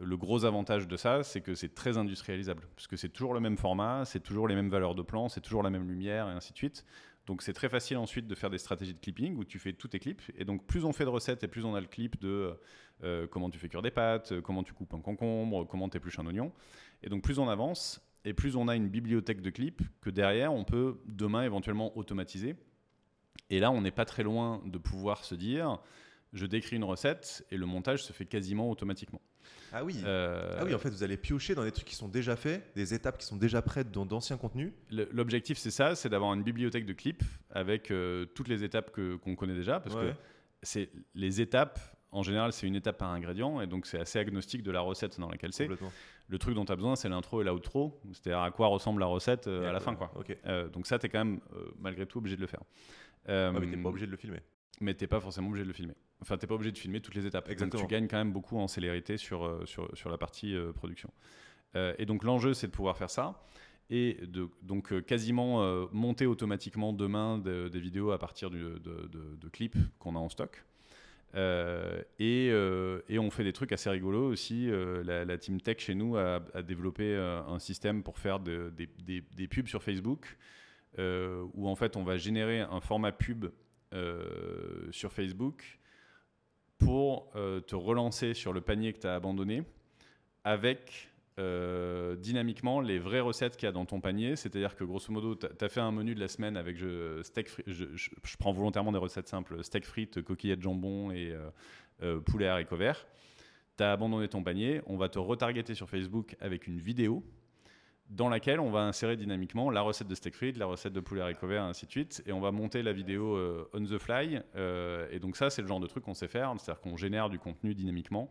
[0.00, 3.40] Le gros avantage de ça, c'est que c'est très industrialisable, parce que c'est toujours le
[3.40, 6.32] même format, c'est toujours les mêmes valeurs de plan, c'est toujours la même lumière, et
[6.32, 6.84] ainsi de suite.
[7.26, 9.88] Donc c'est très facile ensuite de faire des stratégies de clipping où tu fais tous
[9.88, 10.22] tes clips.
[10.36, 12.58] Et donc plus on fait de recettes et plus on a le clip de
[13.02, 16.18] euh, comment tu fais cuire des pâtes, comment tu coupes un concombre, comment tu épluches
[16.18, 16.52] un oignon.
[17.02, 20.52] Et donc plus on avance et plus on a une bibliothèque de clips que derrière
[20.52, 22.56] on peut demain éventuellement automatiser.
[23.48, 25.80] Et là on n'est pas très loin de pouvoir se dire
[26.34, 29.20] je décris une recette et le montage se fait quasiment automatiquement.
[29.72, 30.00] Ah oui.
[30.04, 32.62] Euh, Ah oui, en fait, vous allez piocher dans des trucs qui sont déjà faits,
[32.74, 34.72] des étapes qui sont déjà prêtes dans d'anciens contenus.
[34.90, 39.16] L'objectif, c'est ça, c'est d'avoir une bibliothèque de clips avec euh, toutes les étapes que-
[39.16, 40.10] qu'on connaît déjà, parce Ouais.
[40.10, 40.14] que
[40.62, 41.78] c'est les étapes.
[42.12, 45.18] En général, c'est une étape par ingrédient, et donc c'est assez agnostique de la recette
[45.18, 45.68] dans laquelle c'est.
[46.28, 49.06] Le truc dont tu as besoin, c'est l'intro et l'outro, c'est-à-dire à quoi ressemble la
[49.06, 49.94] recette euh, à la fin.
[49.96, 50.12] Quoi.
[50.14, 50.34] Ok.
[50.46, 51.40] Euh, donc ça, tu es quand même,
[51.80, 52.60] malgré tout, obligé de le faire.
[53.28, 54.40] Euh, Ouais, mais t'es pas obligé de le filmer.
[54.80, 55.94] Mais t'es pas forcément obligé de le filmer.
[56.20, 57.48] Enfin, t'es pas obligé de filmer toutes les étapes.
[57.50, 57.80] Exactement.
[57.82, 60.72] Donc tu gagnes quand même beaucoup en célérité sur, euh, sur, sur la partie euh,
[60.72, 61.10] production.
[61.76, 63.42] Euh, et donc l'enjeu, c'est de pouvoir faire ça
[63.90, 68.58] et de donc euh, quasiment euh, monter automatiquement demain de- des vidéos à partir du-
[68.80, 70.64] de, clips qu'on a en stock.
[71.34, 72.46] Euh, et,
[73.12, 74.70] et on fait des trucs assez rigolos aussi.
[75.04, 78.88] La, la team tech chez nous a, a développé un système pour faire de- des,
[79.04, 80.36] des- des pubs sur Facebook
[80.98, 83.46] où en fait on va générer un format pub
[83.94, 85.78] euh, sur Facebook
[86.78, 89.62] pour euh, te relancer sur le panier que tu as abandonné
[90.42, 94.36] avec euh, dynamiquement les vraies recettes qu'il y a dans ton panier.
[94.36, 97.48] C'est-à-dire que grosso modo, tu as fait un menu de la semaine avec je, steak
[97.66, 101.34] je, je- prends volontairement des recettes simples steak frites, coquillettes jambon et
[102.26, 103.06] poulet haricots verts.
[103.76, 107.24] Tu as abandonné ton panier, on va te retargeter sur Facebook avec une vidéo
[108.14, 111.22] dans laquelle on va insérer dynamiquement la recette de steak frites, la recette de poulet
[111.22, 112.22] et ainsi de suite.
[112.26, 114.40] Et on va monter la vidéo euh, on the fly.
[114.54, 116.54] Euh, et donc ça, c'est le genre de truc qu'on sait faire.
[116.58, 118.30] C'est-à-dire qu'on génère du contenu dynamiquement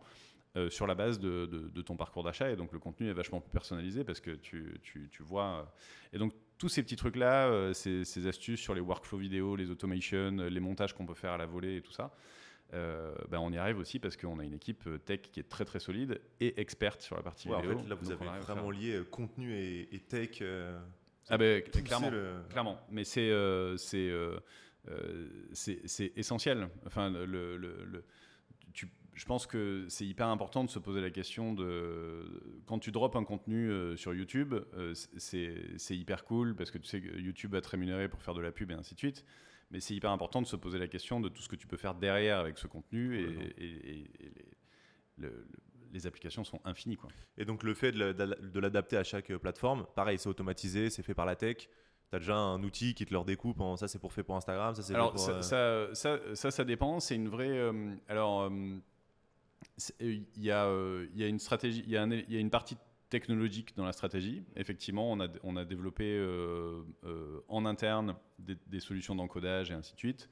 [0.56, 2.50] euh, sur la base de, ton parcours d'achat.
[2.50, 4.80] Et donc le contenu est vachement plus personnalisé parce que tu,
[5.20, 5.70] vois...
[6.14, 10.30] Et donc tous ces petits trucs-là, ces, ces astuces sur les workflows vidéo, les automations,
[10.30, 12.10] les montages qu'on peut faire à la volée et tout ça,
[12.74, 15.48] euh, ben, on y arrive aussi parce qu'on a une équipe euh, tech qui est
[15.48, 17.78] très très solide et experte sur la partie Ouais, en vidéo.
[17.78, 20.38] fait, là, vous avez vraiment lié euh, contenu et, et tech.
[20.42, 20.78] euh,
[21.28, 22.10] Ah ben, pousser clairement.
[22.10, 23.76] le- Clairement, mais c'est euh,
[25.52, 26.68] c'est essentiel.
[26.86, 28.04] Enfin, le, le- le-
[28.72, 32.24] tu- je pense que c'est hyper important de se poser la question de
[32.66, 36.86] quand tu drops un contenu euh, sur YouTube, euh, c'est hyper cool parce que tu
[36.86, 39.24] sais que YouTube va te rémunérer pour faire de la pub et ainsi de suite.
[39.70, 41.76] Mais c'est hyper important de se poser la question de tout ce que tu peux
[41.76, 43.54] faire derrière avec ce contenu et, Complètement.
[43.58, 44.44] et- et- et les,
[45.18, 45.46] le- le-
[45.92, 46.96] les applications sont infinies.
[46.96, 47.08] Quoi.
[47.38, 50.90] Et donc, le fait de la- de l'adapter à chaque euh, plateforme, pareil, c'est automatisé,
[50.90, 51.56] c'est fait par la tech.
[52.10, 54.36] Tu as déjà un outil qui te leur découpe en ça, c'est pour fait pour
[54.36, 55.20] Instagram, ça, c'est Alors pour.
[55.20, 57.00] ça, euh, ça, ça, ça, ça dépend.
[57.00, 57.48] C'est une vraie.
[57.58, 58.50] euh, alors euh,
[60.00, 62.76] il y a, euh, il y a une stratégie, il y y a une partie
[63.14, 64.42] technologique dans la stratégie.
[64.56, 69.94] Effectivement, on a, on a développé euh, euh, en interne des, solutions d'encodage et ainsi
[69.94, 70.28] de suite.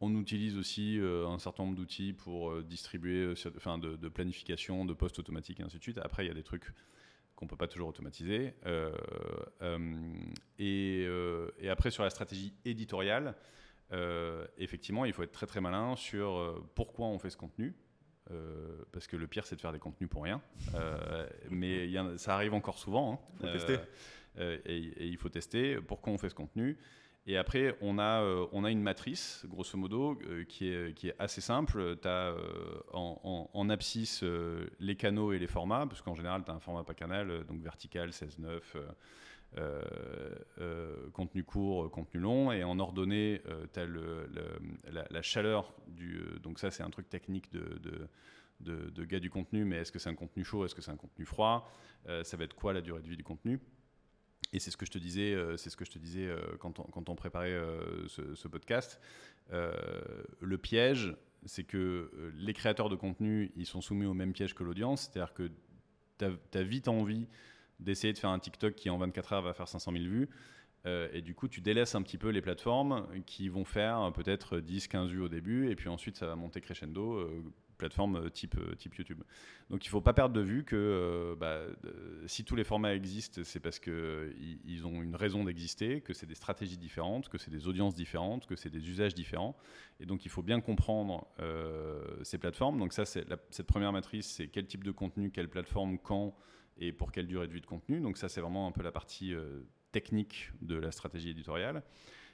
[0.00, 5.18] On utilise aussi euh, un certain nombre d'outils pour distribuer, enfin, de, planification, de post
[5.18, 5.98] automatique et ainsi de suite.
[5.98, 6.72] Après, il y a des trucs
[7.34, 8.54] qu'on peut pas toujours automatiser.
[10.60, 11.08] Et,
[11.58, 13.34] et après, sur la stratégie éditoriale,
[14.58, 17.74] effectivement, il faut être très très malin sur pourquoi on fait ce contenu.
[18.30, 20.40] Euh, parce que le pire, c'est de faire des contenus pour rien.
[20.74, 23.14] Euh, mais y a- ça arrive encore souvent.
[23.14, 23.18] hein.
[23.40, 23.76] Faut tester.
[24.38, 26.78] euh, et, et il faut tester pourquoi on fait ce contenu.
[27.26, 31.40] Et après, on a, on a une matrice, grosso modo, qui, est, qui est assez
[31.40, 31.96] simple.
[32.02, 32.34] Tu as
[32.92, 34.24] en, en- en abscisse
[34.80, 37.60] les canaux et les formats, parce qu'en général, tu as un format pas canal, donc
[37.62, 38.82] vertical, 16-9, euh,
[41.12, 43.86] contenu court, contenu long, et en ordonnée, tu as
[45.10, 46.20] la, chaleur du.
[46.42, 48.08] donc, ça, c'est un truc technique de,
[48.60, 50.96] de, gars du contenu, mais est-ce que c'est un contenu chaud, est-ce que c'est un
[50.96, 51.70] contenu froid
[52.22, 53.60] Ça va être quoi la durée de vie du contenu?
[54.54, 56.84] Et c'est ce que je te disais, c'est ce que je te disais quand, on,
[56.84, 57.58] quand on préparait
[58.08, 59.00] ce, podcast.
[59.50, 64.62] le piège, c'est que les créateurs de contenu, ils sont soumis au même piège que
[64.62, 65.50] l'audience, c'est-à-dire que
[66.18, 66.24] tu
[66.58, 67.26] as, vite envie
[67.80, 70.28] d'essayer de faire un TikTok qui en 24 heures va faire 500 000 vues.
[70.86, 74.58] Euh, et du coup, tu délaisses un petit peu les plateformes qui vont faire peut-être
[74.58, 77.42] 10-15 vues au début, et puis ensuite ça va monter crescendo, euh,
[77.78, 79.22] plateforme euh, type, type YouTube.
[79.70, 81.60] Donc il ne faut pas perdre de vue que bah,
[82.26, 86.26] si tous les formats existent, c'est parce qu'ils ils ont une raison d'exister, que c'est
[86.26, 89.56] des stratégies différentes, que c'est des audiences différentes, que c'est des usages différents.
[90.00, 91.26] Et donc il faut bien comprendre
[92.22, 92.78] ces plateformes.
[92.78, 96.36] Donc ça, c'est cette première matrice, c'est quel type de contenu, quelle plateforme, quand
[96.78, 98.00] et pour quelle durée de vie de contenu.
[98.00, 99.34] Donc ça, c'est vraiment un peu la partie
[99.92, 101.82] technique de la stratégie éditoriale.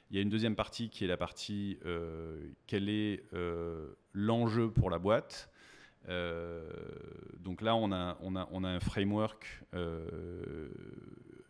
[0.09, 4.71] Il y a une deuxième partie qui est la partie euh, quel est euh, l'enjeu
[4.71, 5.51] pour la boîte.
[6.07, 6.67] Euh,
[7.37, 9.63] donc là, on a, on a, on a un framework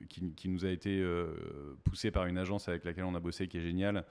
[0.10, 1.06] qui, qui, nous a été
[1.84, 4.06] poussé par une agence avec laquelle on a bossé qui est géniale,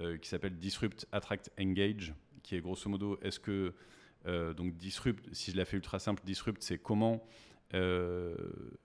[0.00, 3.74] qui s'appelle Disrupt, Attract, Engage, qui est grosso modo, est-ce que,
[4.24, 7.22] donc Disrupt, si je la fais ultra simple, Disrupt, c'est comment
[7.74, 8.36] euh,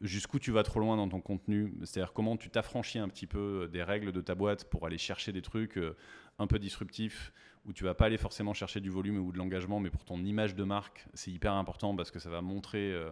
[0.01, 3.69] jusqu'où tu vas trop loin dans ton contenu, c'est-à-dire comment tu t'affranchis un petit peu
[3.71, 5.95] des règles de ta boîte pour aller chercher des trucs euh,
[6.39, 7.31] un peu disruptifs,
[7.65, 10.23] où tu vas pas aller forcément chercher du volume ou de l'engagement, mais pour ton
[10.23, 13.11] image de marque, c'est hyper important parce que ça va montrer euh,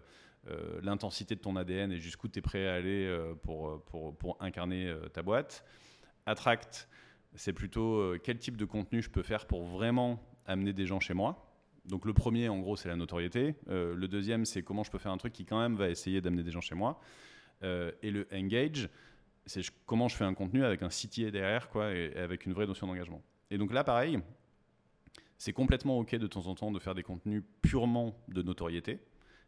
[0.82, 3.08] l'intensité de ton ADN et jusqu'où tu es prêt à aller
[3.44, 5.64] pour, pour, pour, incarner ta boîte.
[6.26, 6.90] Attract,
[7.36, 11.14] c'est plutôt quel type de contenu je peux faire pour vraiment amener des gens chez
[11.14, 11.49] moi.
[11.90, 13.56] Donc le premier, en gros, c'est la notoriété.
[13.68, 16.22] Euh, le deuxième, c'est comment je peux faire un truc qui quand même va essayer
[16.22, 17.02] d'amener des gens chez moi.
[17.64, 18.90] Euh, et le engage,
[19.48, 22.68] c'est comment je fais un contenu avec un CTA derrière, quoi, et, avec une vraie
[22.68, 23.24] notion d'engagement.
[23.50, 24.20] Et donc là, pareil,
[25.40, 29.00] c'est complètement OK de temps en temps de faire des contenus purement de notoriété,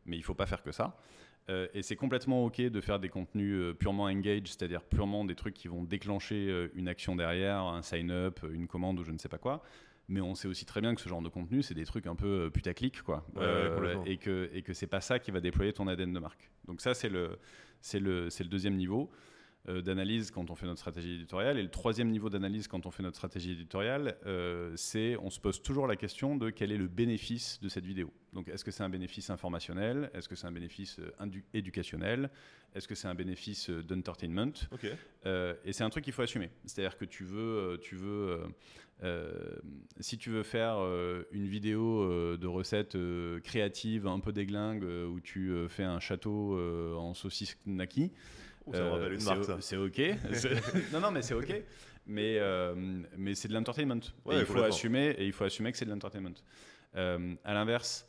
[0.06, 0.98] mais il faut pas faire que ça.
[1.50, 5.54] Euh, et c'est complètement OK de faire des contenus purement engage, c'est-à-dire purement des trucs
[5.54, 9.38] qui vont déclencher une action derrière, un sign-up, une commande ou je ne sais pas
[9.38, 9.62] quoi
[10.12, 12.16] mais on sait aussi très bien que ce genre de contenu, c'est des trucs un
[12.16, 13.26] peu euh, putaclic, quoi.
[13.38, 16.52] Euh, et que, et que c'est pas ça qui va déployer ton ADN de marque.
[16.66, 17.40] Donc ça, c'est le,
[17.82, 19.10] c'est le, c'est le deuxième niveau
[19.68, 21.58] d'analyse quand on fait notre stratégie éditoriale.
[21.58, 24.18] Et le troisième niveau d'analyse quand on fait notre stratégie éditoriale,
[24.76, 28.12] c'est on se pose toujours la question de quel est le bénéfice de cette vidéo.
[28.34, 30.10] Donc est-ce que c'est un bénéfice informationnel?
[30.14, 31.00] Est-ce que c'est un bénéfice
[31.54, 32.30] éducationnel?
[32.74, 34.54] Est-ce que c'est un bénéfice d'entertainment?
[35.26, 36.50] Et c'est un truc qu'il faut assumer.
[36.66, 38.42] C'est-à-dire que tu veux, tu veux
[39.04, 39.32] euh,
[40.00, 42.98] si tu veux faire euh, une vidéo euh, de recettes
[43.44, 46.58] créatives, un peu déglingue, où tu fais un château
[46.98, 48.12] en saucisse naki,
[49.62, 50.00] c'est ok.
[50.94, 51.54] non, non, mais c'est ok.
[52.08, 52.40] Mais,
[53.18, 54.02] mais c'est de l'entertainment.
[54.32, 56.36] il faut assumer et il faut assumer que c'est de l'entertainment.
[56.94, 58.08] à l'inverse,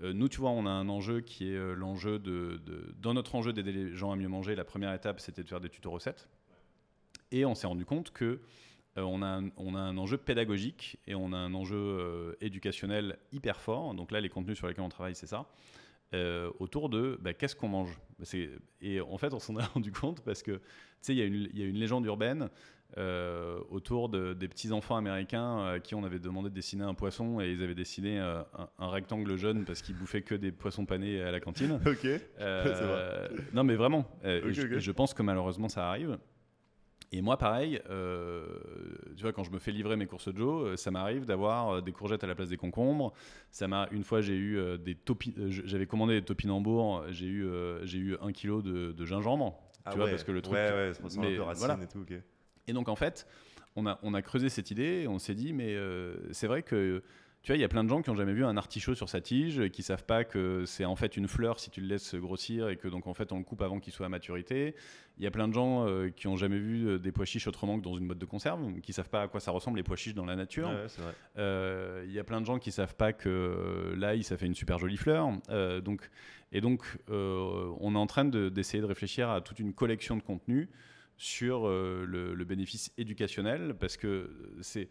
[0.00, 3.52] nous, tu vois, on a un enjeu qui est l'enjeu de, de, Dans notre enjeu
[3.52, 6.28] d'aider les gens à mieux manger, la première étape, c'était de faire des tutos recettes.
[7.30, 8.40] Et on s'est rendu compte que
[8.96, 12.32] euh, on, a un, on, a un, enjeu pédagogique et on a un enjeu euh,
[12.40, 13.94] éducationnel hyper fort.
[13.94, 15.46] Donc là, les contenus sur lesquels on travaille, c'est ça.
[16.12, 17.98] Euh, autour de bah, qu'est-ce qu'on mange?
[18.80, 20.60] Et en fait, on s'en a rendu compte parce que, tu
[21.00, 22.48] sais, il y, a une légende urbaine
[23.70, 27.50] autour de, des petits-enfants américains à qui on avait demandé de dessiner un poisson et
[27.50, 28.46] ils avaient dessiné un,
[28.78, 31.80] rectangle jaune parce qu'ils bouffaient que des poissons panés à la cantine.
[31.86, 32.06] ok.
[33.52, 34.06] non, mais vraiment.
[34.22, 36.18] je, pense que malheureusement, ça arrive.
[37.16, 38.44] Et moi, pareil, euh,
[39.16, 41.80] tu vois, quand je me fais livrer mes courses Joe, euh, ça m'arrive d'avoir euh,
[41.80, 43.12] des courgettes à la place des concombres.
[43.52, 44.96] Ça m'a, une fois, j'ai eu des
[45.46, 47.48] j'avais commandé des topinambours, j'ai eu,
[47.84, 49.56] j'ai eu un kilo de, gingembre.
[49.84, 50.54] Ah tu vois, parce que le truc.
[50.54, 52.04] Ouais, ouais, ça mais, un peu racine et tout.
[52.66, 53.28] Et donc, en fait,
[53.76, 55.76] on a, on a creusé cette idée, on s'est dit, mais
[56.32, 57.00] c'est vrai que
[57.44, 59.10] tu vois, il y a plein de gens qui ont jamais vu un artichaut sur
[59.10, 62.14] sa tige, qui savent pas que c'est en fait une fleur si tu le laisses
[62.14, 64.74] grossir et que donc en fait on le coupe avant qu'il soit à maturité.
[65.18, 67.46] Il y a plein de gens euh, qui ont jamais vu euh, des pois chiches
[67.46, 69.82] autrement que dans une boîte de conserve, qui savent pas à quoi ça ressemble les
[69.82, 70.70] pois chiches dans la nature.
[71.36, 74.54] Euh, il y a plein de gens qui savent pas que l'ail ça fait une
[74.54, 75.28] super jolie fleur.
[75.82, 76.08] donc
[76.50, 80.70] et donc on est en train d'essayer de, réfléchir à toute une collection de contenus
[81.18, 84.30] sur le, le, bénéfice éducationnel parce que
[84.62, 84.88] c'est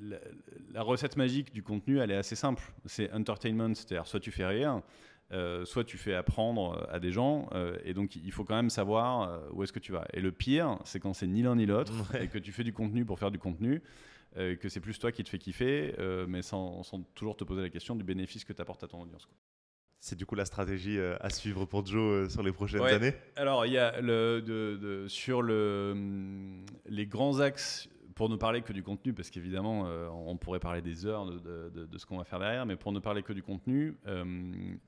[0.00, 2.62] la, recette magique du contenu, elle est assez simple.
[2.86, 4.82] C'est entertainment, c'est-à-dire soit tu fais rire,
[5.32, 8.70] euh, soit tu fais apprendre à des gens, euh, et donc il faut quand même
[8.70, 10.06] savoir euh, où est-ce que tu vas.
[10.12, 12.72] Et le pire, c'est quand c'est ni l'un ni l'autre, et que tu fais du
[12.72, 13.82] contenu pour faire du contenu,
[14.36, 15.94] que c'est plus toi qui te fais kiffer,
[16.28, 16.82] mais sans,
[17.14, 19.28] toujours te poser la question du bénéfice que tu apportes à ton audience.
[20.00, 22.92] C'est du coup la stratégie à suivre pour Joe sur les prochaines Ouais.
[22.92, 23.14] années?
[23.34, 28.34] Alors, il y a le, de- de- sur le, hum, les grands axes, pour ne
[28.34, 32.18] parler que du contenu, parce qu'évidemment, euh, on pourrait parler des heures de, ce qu'on
[32.18, 34.24] va faire derrière, mais pour ne parler que du contenu, euh,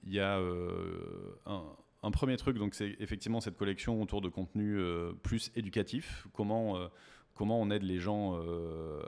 [0.03, 4.81] il y a euh, un, premier truc, donc c'est effectivement cette collection autour de contenu
[5.23, 6.27] plus éducatif.
[6.33, 6.77] Comment,
[7.35, 8.37] comment on aide les gens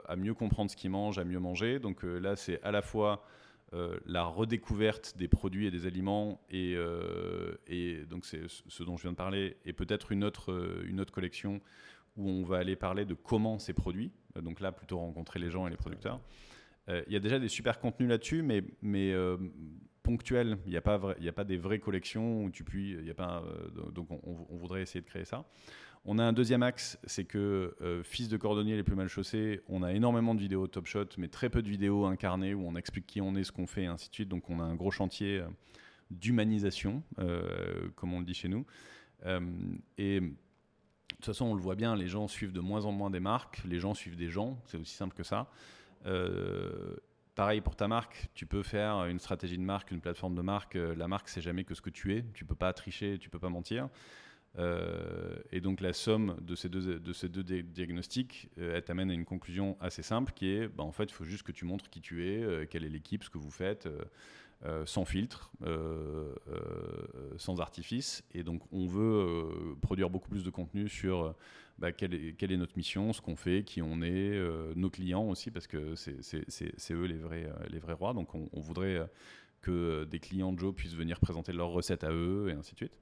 [0.07, 1.79] à mieux comprendre ce qu'ils mangent, à mieux manger.
[1.79, 3.25] Donc là, c'est à la fois
[4.05, 6.77] la redécouverte des produits et des aliments et,
[7.67, 11.11] et donc c'est ce dont je viens de parler et peut-être une autre, une autre
[11.11, 11.59] collection
[12.15, 14.11] où on va aller parler de comment c'est produit.
[14.37, 16.19] Euh, Donc là, plutôt rencontrer les gens et les producteurs.
[16.89, 18.63] Euh, Il y a déjà des super contenus là-dessus, mais,
[19.13, 19.37] euh,
[20.03, 20.57] ponctuels.
[20.65, 22.91] Il n'y a, pas a pas des vraies collections où tu puis.
[23.03, 23.41] Y a pas,
[23.93, 25.45] donc on, on- voudrait essayer de créer ça.
[26.05, 27.73] On a un deuxième axe, c'est que
[28.03, 31.29] fils de cordonnier les plus mal chaussés, on a énormément de vidéos Top Shot, mais
[31.29, 33.85] très peu de vidéos incarnées où on explique qui on est, ce qu'on fait, et
[33.85, 34.27] ainsi de suite.
[34.27, 35.41] Donc on a un gros chantier
[36.11, 37.03] d'humanisation,
[37.95, 38.65] comme on le dit chez nous.
[39.97, 40.19] Et
[41.23, 43.61] toute façon, on le voit bien, les gens suivent de moins en moins des marques,
[43.65, 45.47] les gens suivent des gens, c'est aussi simple que ça.
[46.05, 46.95] Euh,
[47.33, 50.75] pareil pour ta marque, tu peux faire une stratégie de marque, une plateforme de marque.
[50.75, 52.25] euh, La marque, c'est jamais que ce que tu es.
[52.33, 53.87] Tu peux pas tricher, tu peux pas mentir.
[54.59, 60.03] Euh, et donc la somme de ces deux, diagnostics, elle t'amène à une conclusion assez
[60.03, 62.67] simple qui est, bah, en fait, il faut juste que tu montres qui tu es,
[62.67, 63.87] quelle est l'équipe, ce que vous faites,
[64.65, 68.23] euh, sans filtre, euh, euh, sans artifice.
[68.33, 71.35] Et donc on veut produire beaucoup plus de contenu sur
[71.77, 74.39] bah, quelle, est, notre mission, ce qu'on fait, qui on est,
[74.75, 78.13] nos clients aussi, parce que c'est- eux les vrais, les vrais rois.
[78.13, 79.05] Donc on, voudrait
[79.61, 82.77] que des clients de Joe puissent venir présenter leurs recettes à eux, et ainsi de
[82.77, 82.97] suite.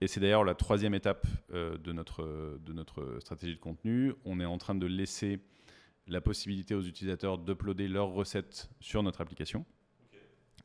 [0.00, 4.14] Et c'est d'ailleurs la troisième étape de, notre, de notre stratégie de contenu.
[4.24, 5.40] On est en train de laisser
[6.06, 9.64] la possibilité aux utilisateurs d'uploader leurs recettes sur notre application.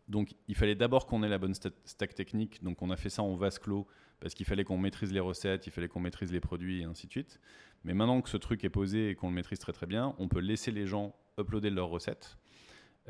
[0.07, 2.61] Donc il fallait d'abord qu'on ait la bonne sta- stack technique.
[2.63, 3.87] Donc on a fait ça en vase clos
[4.19, 7.07] parce qu'il fallait qu'on maîtrise les recettes, il fallait qu'on maîtrise les produits et ainsi
[7.07, 7.39] de suite.
[7.83, 10.27] Mais maintenant que ce truc est posé et qu'on le maîtrise très très bien, on
[10.27, 12.37] peut laisser les gens uploader leurs recettes.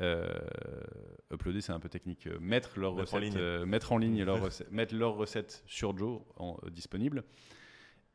[0.00, 0.26] Euh,
[1.32, 2.26] uploader, c'est un peu technique.
[2.26, 3.40] Euh, Mettre leurs Mettre en recettes, ligne.
[3.42, 7.22] euh, mettre en ligne leurs recettes, mettre leurs recettes sur Joe en, euh, disponible.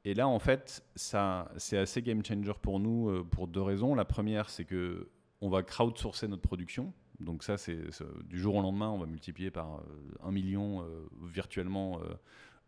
[0.05, 3.95] Et là, en fait, ça, c'est assez game changer pour nous pour deux raisons.
[3.95, 5.09] La première, c'est que
[5.41, 6.93] on va crowdsourcer notre production.
[7.19, 7.77] Donc ça, c'est
[8.23, 9.81] du jour au lendemain, on va multiplier par euh,
[10.23, 12.13] un million euh, virtuellement euh,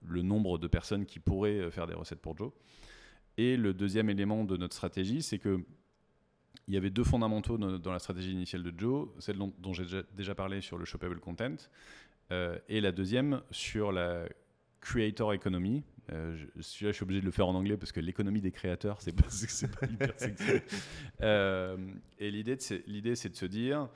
[0.06, 2.52] le nombre de personnes qui pourraient faire des recettes pour Joe.
[3.38, 5.64] Et le deuxième élément de notre stratégie, c'est que
[6.68, 9.86] il y avait deux fondamentaux dans, la stratégie initiale de Joe, celle dont, dont j'ai
[10.16, 11.56] déjà, parlé sur le shoppable content,
[12.32, 14.26] euh, et la deuxième sur la
[14.80, 15.84] creator economy.
[16.12, 19.02] Euh, je, je suis obligé de le faire en anglais parce que l'économie des créateurs,
[19.02, 19.28] c'est pas,
[19.80, 20.44] pas hyper sexy.
[21.22, 21.78] Euh,
[22.18, 23.90] et l'idée, c'est de se dire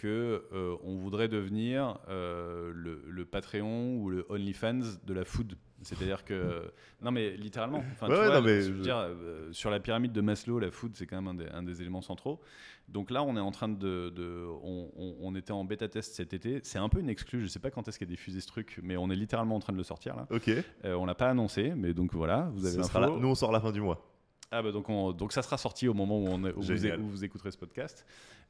[0.00, 5.56] que euh, on voudrait devenir euh, le, le Patreon ou le OnlyFans de la food.
[5.82, 6.70] C'est-à-dire que
[7.02, 7.82] non mais littéralement.
[7.92, 10.12] Enfin, Ouais, tu ouais, vois, non, mais je veux je- dire, euh, sur la pyramide
[10.12, 12.40] de Maslow, la food c'est quand même un des, un des éléments centraux.
[12.88, 16.14] Donc là, on est en train de, de- on, on- on était en bêta test
[16.14, 16.60] cet été.
[16.64, 17.40] C'est un peu une exclue.
[17.42, 19.72] Je sais pas quand est-ce qu'est diffusé ce truc, mais on est littéralement en train
[19.72, 20.26] de le sortir là.
[20.30, 20.48] Ok.
[20.84, 23.34] Euh, on l'a pas annoncé, mais donc voilà, vous avez Ce sera là- Nous, on
[23.34, 24.06] sort la fin du mois.
[24.50, 27.00] Ah bah donc, on- donc ça sera sorti au moment où, on où vous, Génial.
[27.00, 28.04] où vous écouterez ce podcast.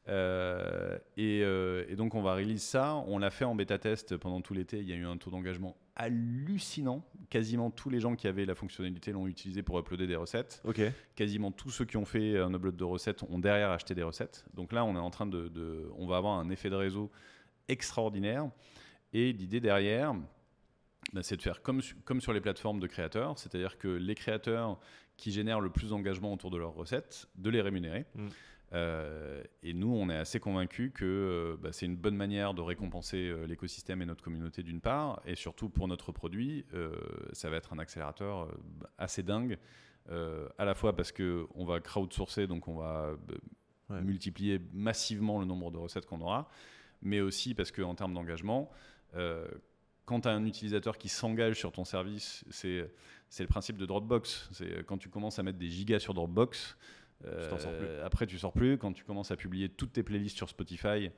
[0.07, 2.95] Euh, et, euh, et donc on va release ça.
[3.05, 4.79] On l'a fait en bêta test pendant tout l'été.
[4.79, 7.05] Il y a eu un taux d'engagement hallucinant.
[7.29, 10.59] Quasiment tous les gens qui avaient la fonctionnalité l'ont utilisé pour uploader des recettes.
[10.65, 10.81] Ok.
[11.15, 14.43] Quasiment tous ceux qui ont fait un upload de recettes ont derrière acheté des recettes.
[14.55, 17.11] Donc là on est en train de, de- on va avoir un effet de réseau
[17.67, 18.49] extraordinaire.
[19.13, 20.15] Et l'idée derrière,
[21.13, 24.79] bah, c'est de faire comme, comme sur les plateformes de créateurs, c'est-à-dire que les créateurs
[25.21, 28.05] qui génèrent le plus d'engagement autour de leurs recettes, de les rémunérer.
[28.15, 28.27] Mm.
[28.73, 32.61] Euh, et nous, on est assez convaincus que euh, bah, c'est une bonne manière de
[32.61, 36.65] récompenser euh, l'écosystème et notre communauté d'une part, et surtout pour notre produit,
[37.33, 38.49] ça va être un accélérateur
[38.97, 39.59] assez dingue,
[40.09, 43.15] à la fois parce qu'on va crowdsourcer, donc on va
[43.89, 44.01] Ouais.
[44.01, 46.47] multiplier massivement le nombre de recettes qu'on aura,
[47.01, 48.71] mais aussi parce qu'en termes d'engagement,
[50.11, 52.89] quand tu as un utilisateur qui s'engage sur ton service, c'est
[53.39, 54.49] le principe de Dropbox.
[54.51, 56.75] C'est quand tu commences à mettre des gigas sur Dropbox,
[57.23, 57.87] euh, t'en sors plus.
[58.03, 58.77] après tu sors plus.
[58.77, 61.11] Quand tu commences à publier toutes tes playlists sur Spotify,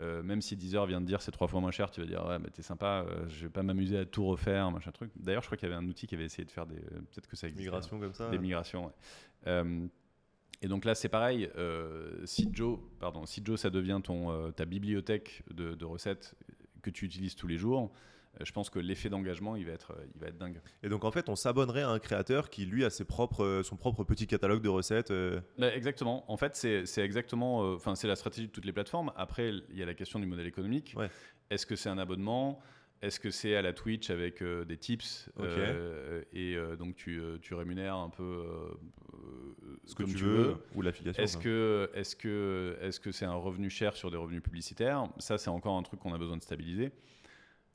[0.00, 2.26] euh, même si Deezer vient de dire c'est trois fois moins cher, tu vas dire
[2.26, 5.12] ouais mais t'es sympa, euh, je vais pas m'amuser à tout refaire, machin truc.
[5.14, 7.02] D'ailleurs je crois qu'il y avait un outil qui avait essayé de faire des, euh,
[7.12, 7.64] peut-être que ça existe.
[7.64, 8.30] Migration comme ça.
[8.30, 8.86] Des migrations.
[8.86, 8.92] ouais.
[9.46, 9.86] Euh,
[10.60, 11.50] et donc là, c'est pareil.
[12.24, 16.34] si Joe, pardon, si Joe, ça devient ton ta bibliothèque de, de recettes
[16.80, 17.92] que tu utilises tous les jours,
[18.42, 20.60] je pense que l'effet d'engagement, il va être, il va être dingue.
[20.82, 23.62] Et donc en fait, on s'abonnerait à un créateur qui lui a ses propres, euh,
[23.62, 25.10] son propre petit catalogue de recettes.
[25.10, 26.24] euh, Bah, exactement.
[26.30, 29.12] En fait, c'est exactement, euh, enfin, c'est la stratégie de toutes les plateformes.
[29.16, 30.94] Après, il y a la question du modèle économique.
[30.96, 31.10] Ouais.
[31.50, 32.60] Est-ce que c'est un abonnement?
[33.02, 35.28] Est-ce que c'est à la Twitch avec euh, des tips?
[35.38, 38.46] Euh, et euh, donc tu, tu rémunères un peu
[39.84, 41.22] Ce que tu veux, ou l'affiliation.
[41.22, 45.06] Est-ce que est-ce que est-ce que c'est un revenu cher sur des revenus publicitaires?
[45.18, 46.92] Ça, c'est encore un truc qu'on a besoin de stabiliser.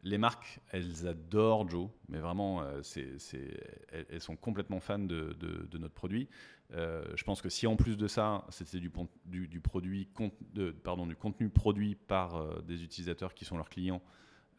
[0.03, 3.17] Les marques, elles adorent Joe, mais vraiment, euh, c'est,
[3.91, 6.29] elles, elles sont complètement fans de, de- de notre produit.
[6.73, 8.89] Euh, je pense que si en plus de ça, c'était du,
[9.25, 13.57] du, du produit, con- de- pardon, du contenu produit par euh, des utilisateurs qui sont
[13.57, 14.01] leurs clients,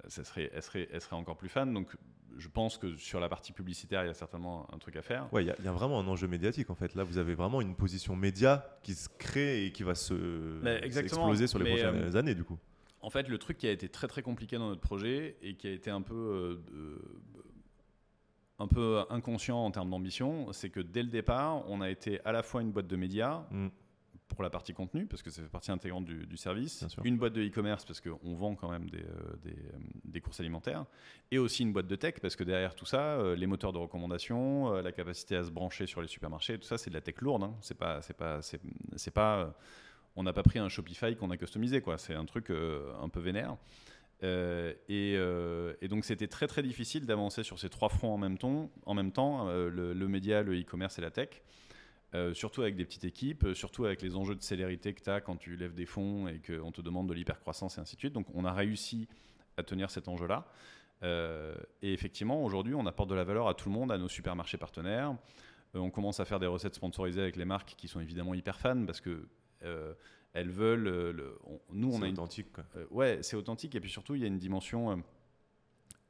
[0.05, 1.66] euh, ça serait, elles, seraient, elles seraient encore plus fans.
[1.66, 1.97] Donc,
[2.36, 5.32] je pense que sur la partie publicitaire, il y a certainement un truc à faire.
[5.32, 6.95] Ouais, il y, a- il y a vraiment un enjeu médiatique en fait.
[6.95, 11.47] Là, vous avez vraiment une position média qui se crée et qui va se exploser
[11.47, 12.59] sur les Mais, prochaines années du coup.
[13.03, 15.67] En fait, le truc qui a été très très compliqué dans notre projet et qui
[15.67, 16.99] a été un peu, euh,
[18.59, 22.33] un peu inconscient en termes d'ambition, c'est que dès le départ, on a été à
[22.33, 23.69] la fois une boîte de médias Mm.
[24.29, 27.33] pour la partie contenu, parce que ça fait partie intégrante du, du service, une boîte
[27.33, 30.85] de e-commerce, parce qu'on vend quand même des, euh, des, euh, des courses alimentaires,
[31.33, 33.79] et aussi une boîte de tech, parce que derrière tout ça, euh, les moteurs de
[33.79, 37.17] recommandation, la capacité à se brancher sur les supermarchés, tout ça, c'est de la tech
[37.23, 37.43] lourde.
[37.43, 37.57] hein.
[37.63, 38.61] C'est pas, c'est pas, c'est,
[38.95, 39.53] c'est pas,
[40.17, 41.99] on n'a pas pris un Shopify qu'on a customisé, quoi.
[41.99, 43.57] C'est un truc euh, un peu vénère.
[44.23, 48.19] Euh, et, euh, et donc c'était très très difficile d'avancer sur ces trois fronts en
[48.19, 51.43] même temps, le, le média, le e-commerce et la tech.
[52.35, 55.37] Surtout avec des petites équipes, surtout avec les enjeux de célérité que tu as quand
[55.37, 58.13] tu lèves des fonds et qu'on te demande de l'hypercroissance et ainsi de suite.
[58.13, 59.07] Donc on a réussi
[59.57, 60.45] à tenir cet enjeu-là.
[61.83, 64.59] Et effectivement, aujourd'hui, on apporte de la valeur à tout le monde, à nos supermarchés
[64.59, 65.15] partenaires.
[65.73, 68.85] On commence à faire des recettes sponsorisées avec les marques qui sont évidemment hyper fans
[68.85, 69.29] parce que
[70.33, 70.87] elles veulent.
[70.87, 72.53] euh, le- on- nous, on a une authentique.
[72.53, 72.65] quoi.
[72.77, 73.75] euh, ouais, c'est authentique.
[73.75, 74.91] Et puis surtout, il y a une dimension.
[74.93, 74.97] euh,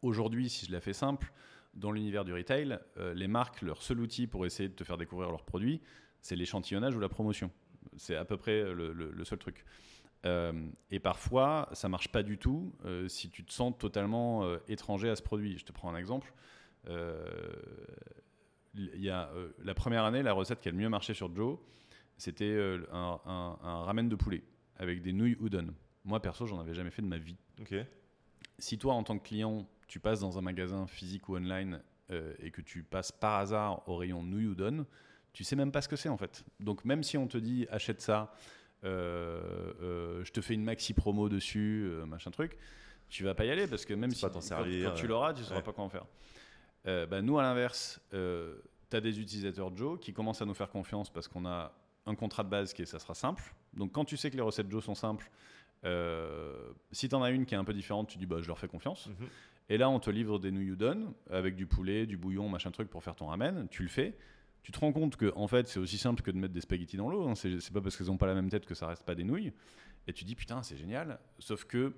[0.02, 1.30] Aujourd'hui, si je la fais simple,
[1.74, 4.96] dans l'univers du retail, euh, les marques, leur seul outil pour essayer de te faire
[4.96, 5.80] découvrir leurs produits,
[6.22, 7.50] c'est l'échantillonnage ou la promotion.
[7.96, 9.64] C'est à peu près le, le- le seul truc.
[10.26, 10.52] Euh,
[10.90, 15.08] et parfois, ça marche pas du tout euh, si tu te sens totalement euh, étranger
[15.10, 15.56] à ce produit.
[15.58, 16.32] Je te prends un exemple.
[16.88, 17.24] Euh,
[18.74, 21.34] Il y a euh, la première année, la recette qui a le mieux marché sur
[21.34, 21.58] Joe,
[22.20, 24.42] c'était euh, un, un- un ramen de poulet
[24.76, 25.74] avec des nouilles udon.
[26.04, 27.36] Moi, perso, j'en avais jamais fait de ma vie.
[28.58, 32.34] Si toi, en tant que client, tu passes dans un magasin physique ou online euh,
[32.40, 34.86] et que tu passes par hasard au rayon nouilles udon,
[35.32, 36.44] tu sais même pas ce que c'est en fait.
[36.58, 38.32] Donc même si on te dit achète ça,
[38.84, 42.56] euh, euh, je te fais une maxi promo dessus, machin truc,
[43.08, 45.56] tu vas pas y aller parce que même si pas quand- tu l'auras, tu sauras
[45.56, 45.62] ouais.
[45.62, 46.06] pas quoi en faire.
[46.84, 51.10] Bah, nous, à l'inverse, tu as des utilisateurs Joe qui commencent à nous faire confiance
[51.10, 51.72] parce qu'on a
[52.06, 53.54] un contrat de base qui est ça sera simple.
[53.74, 55.30] Donc quand tu sais que les recettes Joe sont simples,
[55.84, 58.46] euh, si tu en as une qui est un peu différente, tu dis bah, je
[58.46, 59.06] leur fais confiance.
[59.06, 59.28] Mhm.
[59.68, 62.90] Et là, on te livre des nouilles udon avec du poulet, du bouillon, machin truc
[62.90, 63.68] pour faire ton ramen.
[63.70, 64.16] Tu le fais.
[64.62, 66.96] Tu te rends compte que en fait, c'est aussi simple que de mettre des spaghettis
[66.96, 67.28] dans l'eau.
[67.28, 67.34] hein.
[67.34, 69.52] C'est pas parce qu'elles n'ont pas la même tête que ça reste pas des nouilles.
[70.06, 71.18] Et tu dis putain, c'est génial.
[71.38, 71.94] Sauf que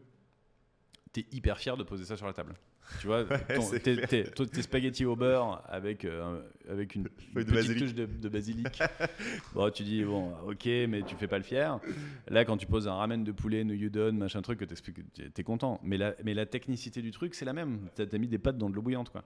[1.12, 2.54] tu es hyper fier de poser ça sur la table.
[3.00, 7.78] Tu vois, ton- tes, spaghettis au beurre avec, euh, avec une, Feuille de petite basilic.
[7.82, 8.82] touche de, de basilic.
[9.54, 11.78] bon, tu dis, bon, ok, mais tu fais pas le fier.
[12.28, 15.80] Là, quand tu poses un ramen de poulet, nouilles udon, machin truc, que t'es content.
[15.82, 17.88] Mais la, mais la technicité du truc, c'est la même.
[17.94, 19.24] T'as as mis des pâtes dans de l'eau bouillante, quoi.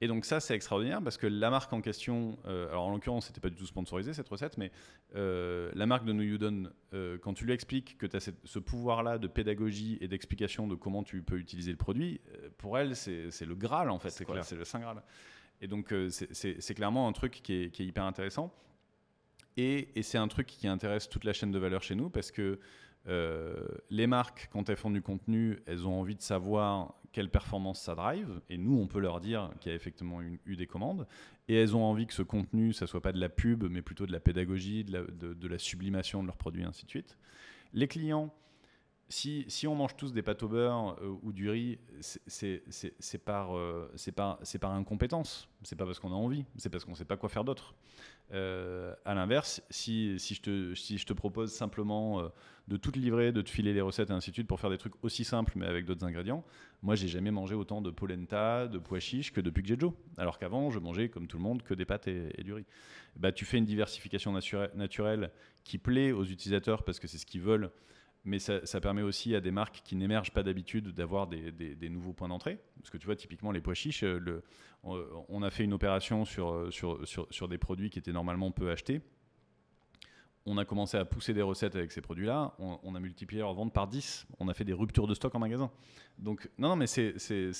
[0.00, 3.26] Et donc ça, c'est extraordinaire parce que la marque en question, euh, alors en l'occurrence,
[3.26, 4.70] c'était pas du tout sponsorisé cette recette, mais
[5.16, 8.58] euh, la marque de nouilles udon, euh, quand tu lui expliques que tu as ce
[8.60, 12.94] pouvoir-là de pédagogie et d'explication de comment tu peux utiliser le produit, euh, pour elle,
[12.94, 14.10] c'est le Graal en fait,
[14.44, 15.02] C'est le Saint Graal.
[15.60, 18.54] Et donc c'est- clairement un truc qui est, qui est hyper intéressant.
[19.56, 22.30] Et, et c'est un truc qui intéresse toute la chaîne de valeur chez nous parce
[22.30, 22.60] que
[23.90, 27.94] les marques, quand elles font du contenu, elles ont envie de savoir quelle performance ça
[27.94, 28.40] drive.
[28.48, 31.06] Et nous, on peut leur dire qu'il y a effectivement eu, des commandes.
[31.48, 34.06] Et elles ont envie que ce contenu, ça soit pas de la pub, mais plutôt
[34.06, 37.16] de la pédagogie, de la, sublimation de leurs produits, ainsi de suite.
[37.72, 38.32] Les clients,
[39.08, 42.62] si, on mange tous des pâtes au beurre euh, ou du riz, c'est-
[43.24, 43.90] par, euh,
[44.60, 45.48] par incompétence.
[45.62, 47.74] C'est pas parce qu'on a envie, c'est parce qu'on sait pas quoi faire d'autre.
[48.32, 52.28] Euh, à l'inverse, si, je te, propose simplement euh,
[52.68, 54.68] de tout te livrer, de te filer les recettes et ainsi de suite pour faire
[54.68, 56.44] des trucs aussi simples mais avec d'autres ingrédients,
[56.82, 59.92] moi j'ai jamais mangé autant de polenta, de pois chiches que depuis que j'ai Joe.
[60.18, 62.66] Alors qu'avant, je mangeais comme tout le monde que des pâtes et, du riz.
[63.16, 65.30] Bah, tu fais une diversification nature- naturelle
[65.64, 67.70] qui plaît aux utilisateurs parce que c'est ce qu'ils veulent
[68.24, 72.28] mais ça, permet aussi à des marques qui n'émergent pas d'habitude d'avoir des, nouveaux points
[72.28, 72.58] d'entrée.
[72.78, 74.42] Parce que tu vois, typiquement, les pois chiches, euh,
[75.28, 78.50] on, a fait une opération sur, euh, sur, sur, sur des produits qui étaient normalement
[78.50, 79.00] peu achetés.
[80.46, 82.54] On a commencé à pousser des recettes avec ces produits-là.
[82.58, 84.26] On, on a multiplié leur vente par 10.
[84.38, 85.70] On a fait des ruptures de stock en magasin.
[86.18, 87.50] Donc, non, non, mais c'est c'est-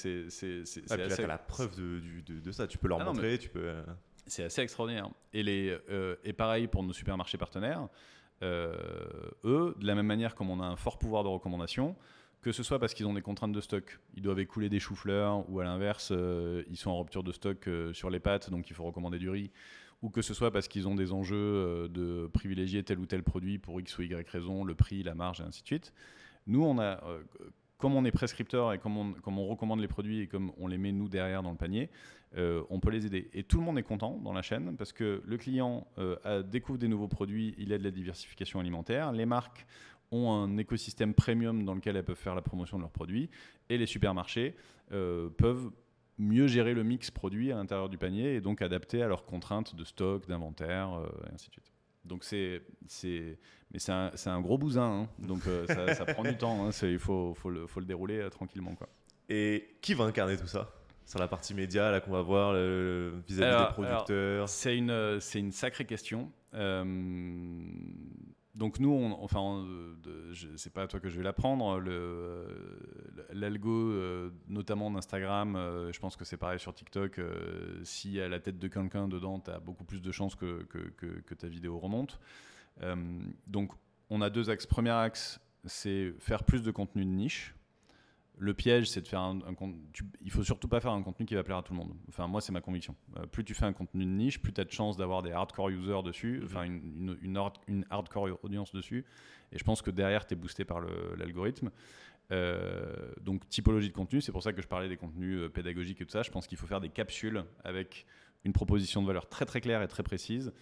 [0.91, 2.66] Ah, assez- la preuve de, de- de ça.
[2.66, 3.61] Tu peux leur Ah non, montrer, tu peux.
[3.62, 3.83] euh,
[4.26, 5.11] c'est assez extraordinaire.
[5.35, 7.89] Et, les, euh, et pareil pour nos supermarchés partenaires,
[8.43, 8.74] euh,
[9.45, 11.95] eux, de la même manière comme on a un fort pouvoir de recommandation,
[12.41, 15.49] que ce soit parce qu'ils ont des contraintes de stock, ils doivent écouler des choux-fleurs,
[15.51, 18.70] ou à l'inverse, euh, ils sont en rupture de stock euh, sur les pâtes, donc
[18.70, 19.51] il faut recommander du riz,
[20.03, 23.24] ou que ce soit parce qu'ils ont des enjeux euh, de privilégier tel ou tel
[23.24, 25.93] produit pour X ou Y raison, le prix, la marge, et ainsi de suite.
[26.47, 27.03] Nous, on a,
[27.76, 30.93] comme on est prescripteur et comme on, recommande les produits et comme on les met
[30.93, 31.91] nous derrière dans le panier,
[32.34, 33.28] on peut les aider.
[33.34, 35.86] Et tout le monde est content dans la chaîne parce que le client
[36.47, 39.66] découvre des nouveaux produits, il a de la diversification alimentaire, les marques
[40.11, 43.29] ont un écosystème premium dans lequel elles peuvent faire la promotion de leurs produits
[43.69, 44.55] et les supermarchés
[44.93, 45.71] euh, peuvent
[46.19, 49.77] mieux gérer le mix produit à l'intérieur du panier et donc adapter à leurs contraintes
[49.77, 51.73] de stock, d'inventaire, euh, et ainsi de suite.
[52.05, 53.39] Donc c'est, c'est,
[53.71, 55.09] mais c'est un, un gros bousin, hein.
[55.19, 56.67] donc euh, ça, ça, prend du temps.
[56.67, 56.71] Hein.
[56.83, 58.89] il faut, faut, le, faut le dérouler tranquillement, quoi.
[59.29, 60.73] Et qui va incarner tout ça
[61.05, 64.49] sur la partie média là qu'on va voir vis-à-vis des producteurs?
[64.49, 66.33] C'est une, c'est une sacrée question
[68.59, 69.65] donc nous, on, enfin,
[70.57, 71.81] c'est pas à toi que je vais l'apprendre.
[73.33, 77.21] L'algo, euh, notamment d'Instagram, euh, je pense que c'est pareil sur TikTok.
[77.21, 81.35] Euh, y a la tête de quelqu'un dedans, tu beaucoup plus de chances que, que
[81.35, 82.19] ta vidéo remonte.
[83.47, 83.73] donc
[84.11, 84.67] on a deux axes.
[84.67, 87.55] Premier axe, c'est faire plus de contenu de niche.
[88.41, 89.41] Le piège, c'est de faire un,
[90.22, 91.93] il faut surtout pas faire un contenu qui va plaire à tout le monde.
[92.09, 92.95] Enfin, moi, c'est ma conviction.
[93.16, 95.32] Euh, plus tu fais un contenu de niche, plus tu as de chances d'avoir des
[95.32, 96.45] hardcore users dessus, mhm.
[96.45, 97.18] enfin une,
[97.66, 99.05] une, hardcore audience dessus.
[99.51, 100.80] Et je pense que derrière, tu es boosté par
[101.16, 101.70] l'algorithme.
[102.30, 106.01] Euh, donc, typologie de contenu, c'est pour ça que je parlais des contenus euh, pédagogiques
[106.01, 106.22] et tout ça.
[106.22, 108.07] Je pense qu'il faut faire des capsules avec
[108.45, 110.53] une proposition de valeur très très claire et très précise.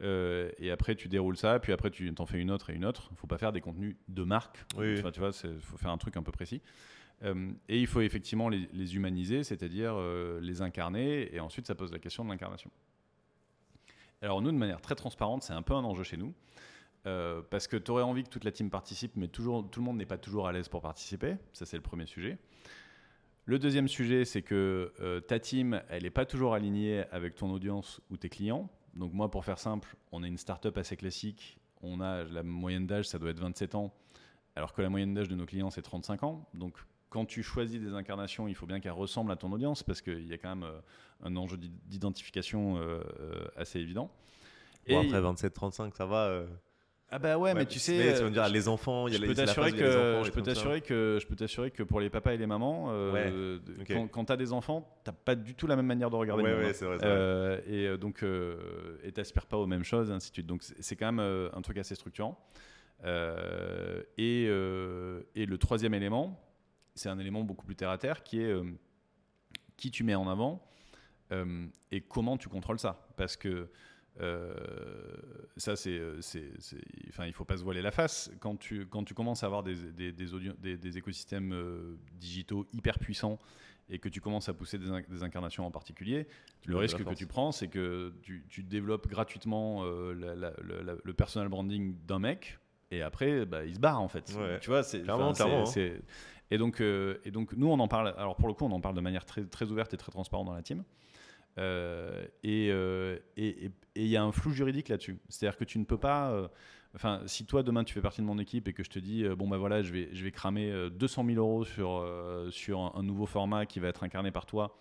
[0.00, 3.08] et après, tu déroules ça, puis après, tu t'en fais une autre et une autre.
[3.10, 4.64] Il ne faut pas faire des contenus de marque.
[4.78, 5.02] Oui.
[5.12, 6.62] tu vois, il faut faire un truc un peu précis.
[7.22, 11.92] Euh, et il faut effectivement les, humaniser, c'est-à-dire euh, les incarner, et ensuite ça pose
[11.92, 12.70] la question de l'incarnation.
[14.22, 16.34] Alors nous, de manière très transparente, c'est un peu un enjeu chez nous,
[17.06, 19.86] euh, parce que tu aurais envie que toute la team participe, mais toujours, tout le
[19.86, 22.38] monde n'est pas toujours à l'aise pour participer, ça c'est le premier sujet.
[23.46, 28.00] Le deuxième sujet, c'est que ta team, elle n'est pas toujours alignée avec ton audience
[28.10, 28.68] ou tes clients.
[28.94, 32.88] Donc moi, pour faire simple, on est une startup assez classique, on a la moyenne
[32.88, 33.94] d'âge, ça doit être 27 ans,
[34.56, 36.44] alors que la moyenne d'âge de nos clients, c'est 35 ans.
[36.54, 36.76] Donc
[37.16, 40.26] quand tu choisis des incarnations, il faut bien qu'elles ressemblent à ton audience parce qu'il
[40.26, 40.78] y a quand même euh,
[41.24, 44.10] un enjeu d'identification euh, euh, assez évident.
[44.86, 46.42] Bon, Et après 27-35, ça va.
[47.08, 49.20] Ah bah ouais, mais tu sais, tu vas me dire les enfants, il y a
[49.20, 52.34] je peux t'assurer que je peux t'assurer que je peux t'assurer que pour les papas
[52.34, 52.92] et les mamans,
[54.12, 56.42] quand, tu as des enfants, t'as pas du tout la même manière de regarder.
[56.42, 58.22] Ouais, vrai, vrai, Et donc,
[59.04, 60.46] et t'aspires pas aux mêmes choses, ainsi de suite.
[60.46, 62.38] Donc c'est quand même un truc assez structurant.
[63.02, 66.38] et, et le troisième élément,
[66.96, 68.64] c'est un élément beaucoup plus terre à terre qui est euh,
[69.76, 70.66] qui tu mets en avant
[71.32, 73.06] euh, et comment tu contrôles ça.
[73.16, 73.70] Parce que
[74.20, 74.54] euh,
[75.58, 76.00] ça, c'est,
[77.08, 78.30] enfin, il faut pas se voiler la face.
[78.40, 81.54] Quand tu, quand tu commences à avoir des, des, des, des, écosystèmes
[82.14, 83.38] digitaux hyper puissants
[83.90, 86.26] et que tu commences à pousser des, incarnations en particulier,
[86.64, 92.18] le risque que tu prends, c'est que tu, tu développes gratuitement le personal branding d'un
[92.18, 92.58] mec
[92.90, 94.32] et après, bah, il se barre en fait.
[94.60, 95.34] Tu vois, c'est, clairement,
[95.66, 96.00] c'est,
[96.50, 98.14] et donc, euh, et donc, nous, on en parle.
[98.16, 100.54] Alors, pour le coup, on en parle de manière très, ouverte et très transparente dans
[100.54, 100.84] la team.
[101.58, 105.18] Euh, euh, et il y a un flou juridique là-dessus.
[105.28, 106.50] C'est-à-dire que tu ne peux pas.
[106.94, 109.28] Enfin, si toi demain tu fais partie de mon équipe et que je te dis
[109.36, 112.06] bon ben voilà, je vais je vais cramer 200 000 euros sur
[112.50, 114.78] sur un, nouveau format qui va être incarné par toi.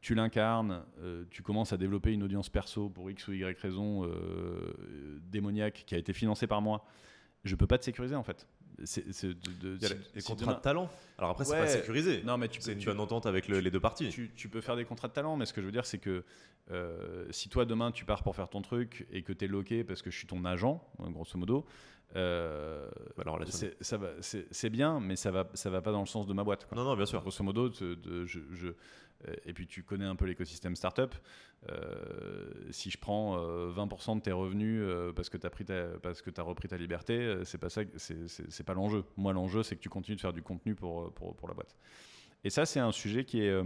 [0.00, 0.82] tu l'incarnes,
[1.30, 4.10] tu commences à développer une audience perso pour X ou Y raison
[5.30, 6.86] démoniaque qui a été financée par moi.
[7.44, 8.46] Je peux pas te sécuriser en fait
[8.84, 9.78] c'est de,
[10.14, 10.90] les contrats de talent.
[11.18, 12.22] Alors après, c'est pas sécurisé.
[12.24, 14.08] Non, mais tu c'est une bonne entente avec les deux parties.
[14.36, 16.24] Tu, peux faire des contrats de talent, mais ce que je veux dire, c'est que
[16.70, 19.84] euh, si toi demain tu pars pour faire ton truc et que tu es loqué
[19.84, 21.64] parce que je suis ton agent, grosso modo,
[22.16, 22.88] euh,
[23.20, 23.38] alors
[24.20, 26.66] c'est bien, mais ça va, ça va pas dans le sens de ma boîte.
[26.74, 27.20] Non, non, bien sûr.
[27.20, 27.96] Grosso modo, je,
[28.26, 28.68] je,
[29.26, 31.14] euh, et puis tu connais un peu l'écosystème startup.
[31.70, 34.82] Euh, si je prends 20% euh, de tes revenus
[35.14, 35.64] parce que tu as, pris
[36.02, 39.04] parce que as repris ta liberté, c'est pas ça, c'est pas l'enjeu.
[39.16, 41.76] Moi, l'enjeu, c'est que tu continues de faire du contenu pour, pour, pour la boîte.
[42.44, 43.62] Et ça, c'est un sujet qui est.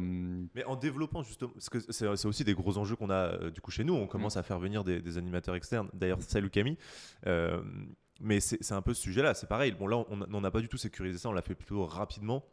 [0.54, 3.70] Mais en développant justement, parce que c'est aussi des gros enjeux qu'on a du coup
[3.70, 3.94] chez nous.
[3.94, 4.38] On commence mm.
[4.38, 5.90] à faire venir des, animateurs externes.
[5.92, 6.78] D'ailleurs, salut Camille.
[8.22, 9.34] Mais c'est un peu ce sujet-là.
[9.34, 9.72] C'est pareil.
[9.72, 11.28] Bon, là, on n'a pas du tout sécurisé ça.
[11.28, 12.44] On l'a fait plutôt rapidement.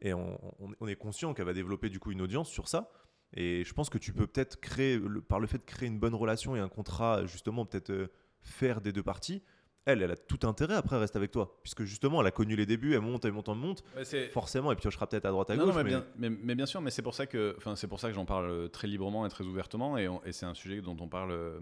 [0.00, 2.90] Et on, est conscient qu'elle va développer du coup une audience sur ça.
[3.34, 6.14] Et je pense que tu peux peut-être créer, par le fait de créer une bonne
[6.14, 8.08] relation et un contrat, justement, peut-être euh,
[8.42, 9.42] faire des deux parties.
[9.84, 12.66] Elle, elle a tout intérêt après reste avec toi, puisque justement, elle a connu les
[12.66, 13.82] débuts, elle monte, elle monte, elle monte,
[14.30, 15.66] forcément, et puis je serai peut-être à droite à gauche.
[15.74, 18.08] Non, mais, Bien, mais, bien, sûr, mais c'est pour ça que, enfin, c'est pour ça
[18.08, 21.08] que j'en parle euh, très librement et très ouvertement, et, c'est un sujet dont on
[21.08, 21.60] parle euh,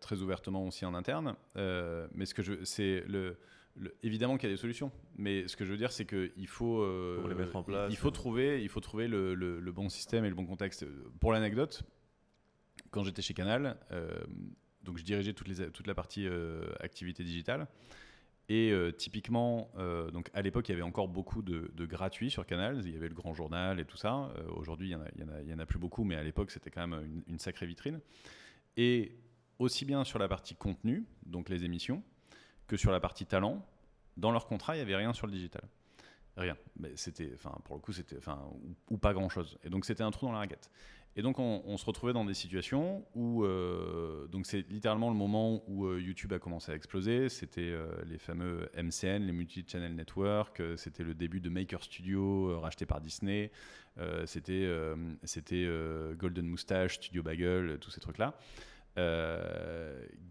[0.00, 1.34] très ouvertement aussi en interne.
[1.56, 3.36] mais ce que je, c'est le,
[3.74, 6.46] le- évidemment qu'il y a des solutions, mais ce que je veux dire, c'est qu'il
[6.46, 8.12] faut, euh, les mettre en place, Il faut euh.
[8.12, 10.86] trouver, il faut trouver le, le- le bon système et le bon contexte.
[11.18, 11.82] Pour l'anecdote,
[12.92, 14.10] quand j'étais chez Canal, euh,
[14.82, 17.66] donc je dirigeais toute la partie euh, activité digitale.
[18.50, 22.30] Et euh, typiquement, euh, donc à l'époque, il y avait encore beaucoup de, de gratuits
[22.30, 22.80] sur Canal.
[22.82, 24.32] Il y avait le Grand Journal et tout ça.
[24.56, 27.66] Aujourd'hui, il y en a- plus beaucoup, mais à l'époque, c'était quand même une, sacrée
[27.66, 28.00] vitrine.
[28.78, 29.12] Et
[29.58, 32.02] aussi bien sur la partie contenu, donc les émissions,
[32.66, 33.66] que sur la partie talent,
[34.16, 35.62] dans leur contrat, il n'y avait rien sur le digital.
[36.38, 36.56] Rien.
[36.78, 37.32] Mais c'était,
[37.64, 38.16] pour le coup, c'était,
[38.88, 39.58] ou, pas grand chose.
[39.62, 40.70] Et donc, c'était un trou dans la raquette.
[41.16, 45.64] Et donc, on, se retrouvait dans des situations où, euh, donc, c'est littéralement le moment
[45.66, 47.28] où euh, YouTube a commencé à exploser.
[47.28, 50.62] C'était euh, les fameux MCN, les Multi-Channel Network.
[50.76, 53.50] c'était le début de Maker Studio, racheté par Disney.
[54.26, 54.68] C'était,
[56.16, 58.34] Golden Moustache, Studio Bagel, tous ces trucs-là.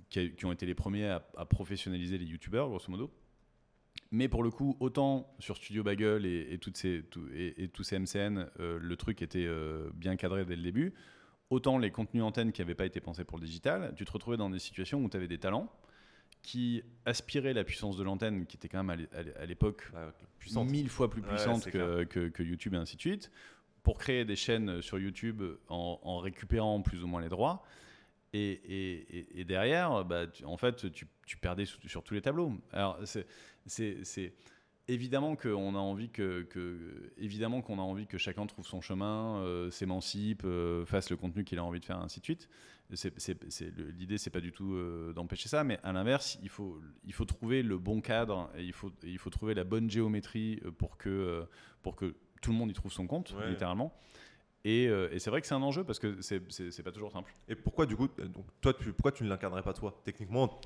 [0.10, 3.12] qui, ont été les premiers à, à professionnaliser les YouTubeurs, grosso modo.
[4.12, 7.68] Mais pour le coup, autant sur Studio Bagel et, et toutes ces, tout- et, et
[7.68, 10.94] tous ces MCN, euh, le truc était euh, bien cadré dès le début.
[11.50, 14.38] Autant les contenus antennes qui n'avaient pas été pensés pour le digital, tu te retrouvais
[14.38, 15.72] dans des situations où tu avais des talents
[16.42, 19.46] qui aspiraient la puissance de l'antenne, qui était quand même à l'é- à l'é- à
[19.46, 20.00] l'époque Ouais,
[20.72, 23.32] mille fois plus puissante que, que- que YouTube et ainsi de suite,
[23.84, 27.64] pour créer des chaînes sur YouTube en, en récupérant plus ou moins les droits.
[28.34, 32.14] Et, et- et- et derrière, bah, tu- en fait, tu, tu perdais sur, sur tous
[32.14, 32.52] les tableaux.
[32.74, 33.26] Alors, c'est-
[33.68, 34.34] c'est
[34.88, 39.38] évidemment qu'on a envie que, que- évidemment qu'on a envie que chacun trouve son chemin,
[39.42, 42.50] euh, s'émancipe, euh, fasse le contenu qu'il a envie de faire, ainsi de suite.
[43.98, 47.26] L'idée, c'est pas du tout euh, d'empêcher ça, mais à l'inverse, il faut, il faut
[47.26, 50.98] trouver le bon cadre et il faut, et il faut trouver la bonne géométrie pour
[50.98, 51.44] que, euh,
[51.84, 53.50] pour que tout le monde y trouve son compte, Ouais.
[53.50, 53.94] littéralement.
[54.64, 57.34] Et, euh, et c'est vrai que c'est un enjeu parce que c'est- pas toujours simple.
[57.48, 60.60] Et pourquoi du coup, donc, toi, tu, pourquoi tu ne l'incarnerais pas toi Techniquement,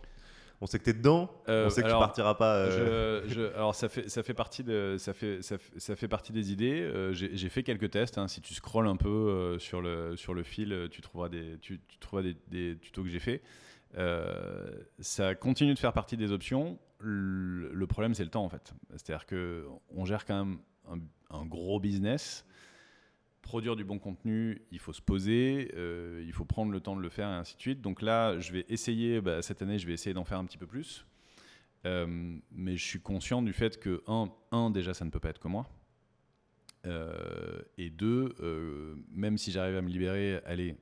[0.62, 2.56] on sait que t'es dedans, Euh, on sait que alors, tu partiras pas.
[2.56, 5.96] euh, Je- je- alors ça fait, ça fait partie de, ça fait, ça fait, ça
[5.96, 6.80] fait partie des idées.
[6.82, 8.18] Euh, J'ai fait quelques tests.
[8.18, 8.28] hein.
[8.28, 11.98] Si tu scrolles un peu sur le sur le fil, tu trouveras des, tu, tu
[11.98, 13.42] trouveras des, des tutos que j'ai fait.
[15.00, 16.78] Ça continue de faire partie des options.
[17.00, 18.74] Le, le problème, c'est le temps en fait.
[18.92, 20.58] C'est-à-dire que on gère quand même
[20.90, 21.00] un,
[21.36, 22.46] un gros business.
[23.42, 27.02] Produire du bon contenu, il faut se poser, euh, il faut prendre le temps de
[27.02, 27.82] le faire et ainsi de suite.
[27.82, 30.58] Donc là, je vais essayer, bah, cette année, je vais essayer d'en faire un petit
[30.58, 31.06] peu plus.
[31.86, 35.30] Euh, mais je suis conscient du fait que, un, un, déjà, ça ne peut pas
[35.30, 35.68] être que moi.
[36.86, 38.36] Euh, et deux,
[39.12, 40.76] même si j'arrive à me libérer, allez,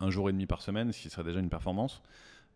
[0.00, 2.02] un jour et demi par semaine, ce qui serait déjà une performance,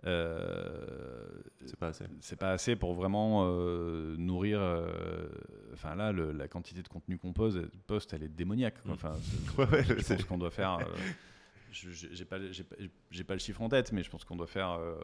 [0.02, 2.04] c'est pas assez.
[2.20, 4.60] c'est pas assez pour vraiment euh, nourrir.
[4.60, 5.28] euh,
[5.72, 8.84] Enfin là, le- la quantité de contenu qu'on pose, poste, elle est démoniaque.
[8.84, 8.90] Mm.
[8.92, 10.78] Enfin, c'est- Ouais, ouais, je pense qu'on doit faire.
[10.78, 10.84] euh,
[11.72, 14.96] j'ai pas, pas, pas le chiffre en tête, mais je pense qu'on doit faire euh,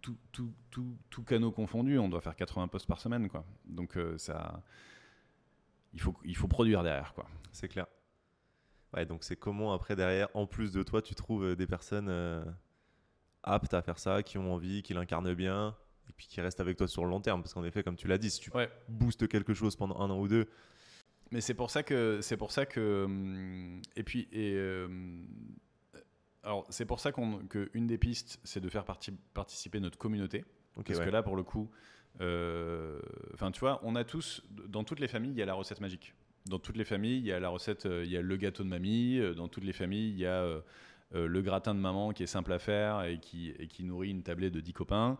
[0.00, 3.44] tout, tout, tout, tout canaux confondus, on doit faire 80 posts par semaine, quoi.
[3.66, 4.62] Donc euh, ça,
[5.92, 7.26] il faut, il faut produire derrière, quoi.
[7.52, 7.86] C'est clair.
[8.94, 12.08] Ouais, donc c'est comment après derrière, en plus de toi, tu trouves euh, des personnes
[12.08, 12.44] euh,
[13.42, 15.76] aptes à faire ça, qui ont envie, qui l'incarnent bien,
[16.08, 17.42] et puis qui restent avec toi sur le long terme.
[17.42, 18.70] Parce qu'en effet, comme tu l'as dit, si tu Ouais.
[18.88, 20.48] boostes quelque chose pendant un an ou deux,
[21.30, 24.86] Mais c'est pour ça que c'est pour ça que hum, et puis et euh,
[26.42, 29.96] alors c'est pour ça qu'on que une des pistes c'est de faire partie, participer notre
[29.96, 30.44] communauté
[30.84, 31.04] parce ouais.
[31.06, 31.70] que là pour le coup
[32.20, 33.00] euh,
[33.32, 35.80] enfin tu vois on a tous dans toutes les familles il y a la recette
[35.80, 36.14] magique
[36.46, 38.62] dans toutes les familles il y a la recette euh, il y a le gâteau
[38.64, 40.62] de mamie euh, dans toutes les familles il y a
[41.14, 44.10] euh, le gratin de maman qui est simple à faire et qui, et qui nourrit
[44.10, 45.18] une tablée de 10 copains.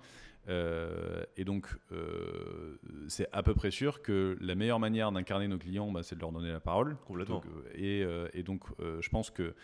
[0.48, 2.76] Euh, et donc, euh,
[3.08, 6.20] c'est à peu près sûr que la meilleure manière d'incarner nos clients, bah, c'est de
[6.20, 6.96] leur donner la parole.
[7.06, 7.36] Complètement.
[7.36, 9.54] Donc, et, et donc, je pense que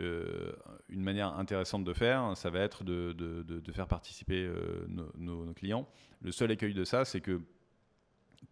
[0.00, 0.52] euh,
[0.88, 4.84] une manière intéressante de faire, ça va être de, de- de- de faire participer euh,
[4.88, 5.86] nos, nos- nos clients.
[6.20, 7.40] Le seul écueil de ça, c'est que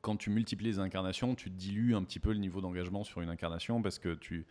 [0.03, 3.29] quand tu multiplies les incarnations, tu dilues un petit peu le niveau d'engagement sur une
[3.29, 4.47] incarnation parce que tu,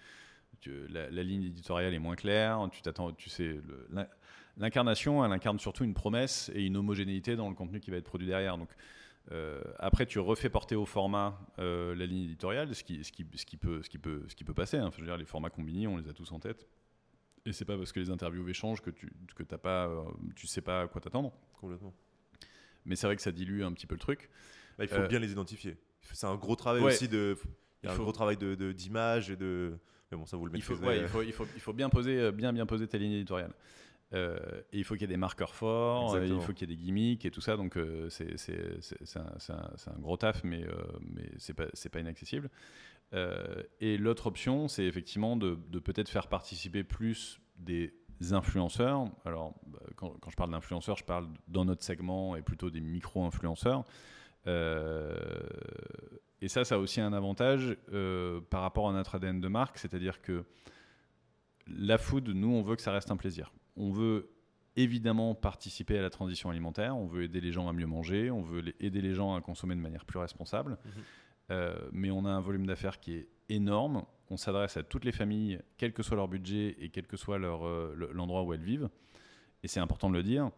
[0.61, 2.67] tu- la, la ligne éditoriale est moins claire.
[2.71, 3.59] Tu t'attends, tu sais,
[4.57, 8.05] l'incarnation, elle incarne surtout une promesse et une homogénéité dans le contenu qui va être
[8.05, 8.57] produit derrière.
[8.57, 8.69] Donc
[9.31, 13.25] euh, après, tu refais porter au format euh, la ligne éditoriale, ce qui, ce qui,
[13.35, 14.77] ce qui peut, ce qui peut, ce qui peut passer.
[14.77, 14.85] hein.
[14.87, 16.67] Enfin, je veux dire, les formats combinés, on les a tous en tête.
[17.45, 20.03] Et c'est pas parce que les interviews échangent que tu que t'as pas, euh,
[20.35, 21.33] tu sais pas à quoi t'attendre.
[21.59, 21.93] complètement.
[22.85, 24.29] Mais c'est vrai que ça dilue un petit peu le truc.
[24.77, 25.77] Bah, il faut bien les identifier.
[26.13, 26.91] C'est un gros travail Ouais.
[26.91, 27.37] aussi de.
[27.83, 29.77] Il y a un faut- gros travail de de- d'image et de.
[30.11, 30.89] Mais bon, ça vous le Il faut, maîtrisez.
[30.89, 33.13] ouais, il, faut, il, faut, il faut bien poser, euh, bien, bien poser ta ligne
[33.13, 33.53] éditoriale.
[34.13, 34.37] Euh,
[34.73, 36.75] et il faut qu'il y ait des marqueurs forts, euh, il faut qu'il y ait
[36.75, 37.55] des gimmicks et tout ça.
[37.55, 38.27] Donc euh, c'est
[39.15, 42.49] un, un- un gros taf, mais, euh, mais c'est pas, pas inaccessible.
[43.13, 47.93] Euh, et l'autre option, c'est effectivement de, de peut-être faire participer plus des
[48.31, 49.05] influenceurs.
[49.25, 52.81] Alors, bah, quand, quand je parle d'influenceurs, je parle dans notre segment et plutôt des
[52.81, 53.85] micro-influenceurs.
[56.41, 59.77] Et ça, ça a aussi un avantage euh, par rapport à notre ADN de marque,
[59.77, 60.43] c'est-à-dire que
[61.67, 63.53] la food, nous, on veut que ça reste un plaisir.
[63.77, 64.29] On veut
[64.75, 68.41] évidemment participer à la transition alimentaire, on veut aider les gens à mieux manger, on
[68.41, 70.91] veut aider les gens à consommer de manière plus responsable, Mhm.
[71.49, 74.05] Euh, mais on a un volume d'affaires qui est énorme.
[74.29, 77.37] On s'adresse à toutes les familles, quel que soit leur budget et quel que soit
[77.39, 78.87] leur, euh, le- l'endroit où elles vivent.
[79.61, 80.49] Et c'est important de le dire,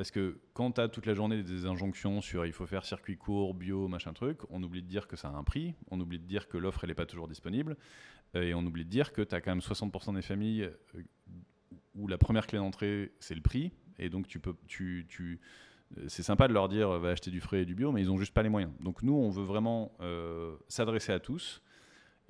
[0.00, 3.18] parce que quand tu as toute la journée des injonctions sur il faut faire circuit
[3.18, 6.18] court, bio, machin truc, on oublie de dire que ça a un prix, on oublie
[6.18, 7.76] de dire que l'offre n'est pas toujours disponible,
[8.32, 10.62] et on oublie de dire que tu as quand même 60% des familles
[10.94, 11.02] euh,
[11.94, 15.38] où la première clé d'entrée c'est le prix, et donc tu peux, tu, tu,
[15.98, 18.06] euh, c'est sympa de leur dire va acheter du frais et du bio, mais ils
[18.06, 18.72] n'ont juste pas les moyens.
[18.80, 21.60] Donc nous, on veut vraiment euh, s'adresser à tous.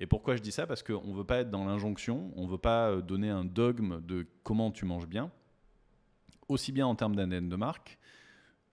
[0.01, 0.67] Et pourquoi je dis ça?
[0.67, 4.01] Parce qu'on ne veut pas être dans l'injonction, on ne veut pas donner un dogme
[4.01, 5.31] de comment tu manges bien,
[6.51, 7.97] aussi bien en termes d'ADN de marque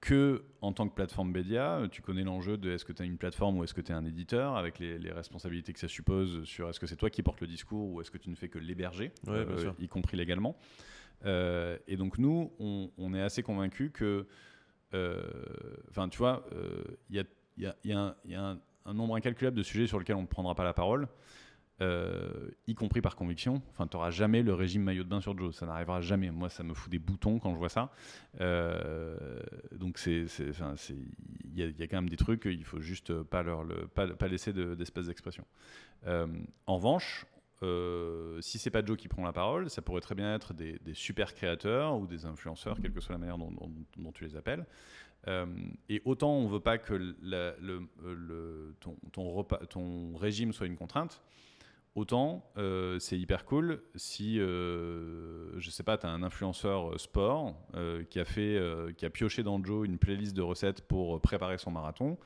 [0.01, 1.81] que en tant que plateforme média.
[1.91, 3.95] Tu connais l'enjeu de est-ce que tu as une plateforme ou est-ce que tu es
[3.95, 7.22] un éditeur, avec les, les responsabilités que ça suppose sur est-ce que c'est toi qui
[7.24, 9.74] portes le discours ou est-ce que tu ne fais que l'héberger, Ouais, sûr.
[9.81, 10.57] y compris légalement.
[11.24, 14.29] Euh, et donc nous, on, on est assez convaincus que,
[14.95, 15.20] euh,
[15.91, 17.24] enfin tu vois, euh, il y a,
[17.57, 19.62] il y a- il y a un- il y a un, un nombre incalculable de
[19.64, 21.09] sujets sur lesquels on ne prendra pas la parole.
[21.81, 23.62] Euh, y compris par conviction.
[23.70, 26.31] Enfin, tu n'auras jamais le régime maillot de bain sur Joe, ça n'arrivera jamais.
[26.31, 27.93] Moi, ça me fout des boutons quand je vois ça.
[28.41, 29.16] Euh,
[29.76, 30.74] donc, c'est- enfin,
[31.45, 33.64] il y, a- il y a quand même des trucs, il faut juste pas, leur,
[33.64, 35.45] le, pas, laisser de- d'espace d'expression.
[36.07, 36.26] Euh,
[36.66, 37.26] en revanche,
[37.62, 40.79] euh, si c'est pas Joe qui prend la parole, ça pourrait très bien être des,
[40.95, 44.66] super créateurs ou des influenceurs, quelle que soit la manière dont, tu les appelles.
[45.89, 47.12] Et autant on veut pas que
[49.66, 51.20] ton régime soit une contrainte,
[51.99, 56.99] autant euh, c'est hyper cool si, euh, je sais pas, tu as un influenceur euh,
[56.99, 58.59] sport euh, qui, a fait,
[58.96, 62.16] qui a pioché dans Joe une playlist de recettes pour préparer son marathon.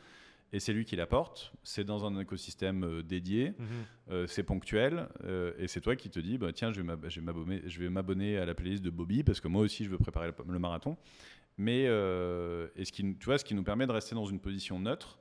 [0.55, 4.27] Et c'est lui qui la porte, c'est dans un écosystème dédié, Mhm.
[4.27, 5.09] c'est ponctuel,
[5.59, 6.87] et c'est toi qui te dis, bah, tiens, je vais
[7.23, 9.97] m'abonner je vais m'abonner à la playlist de Bobby, parce que moi aussi, je veux
[9.97, 10.99] préparer le, le marathon.
[11.57, 14.79] Mais et ce qui, tu vois, ce qui nous permet de rester dans une position
[14.79, 15.18] neutre,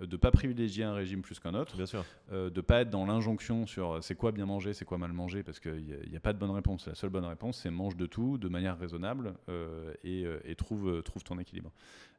[0.00, 2.04] de ne pas privilégier un régime plus qu'un autre, Bien sûr.
[2.32, 5.12] euh, de pas être dans l'injonction sur euh, c'est quoi bien manger, c'est quoi mal
[5.12, 6.88] manger, parce qu'il n'y a, pas de bonne réponse.
[6.88, 10.56] La seule bonne réponse, c'est mange de tout de manière raisonnable euh, et, euh, et
[10.56, 11.70] trouve, euh, trouve ton équilibre.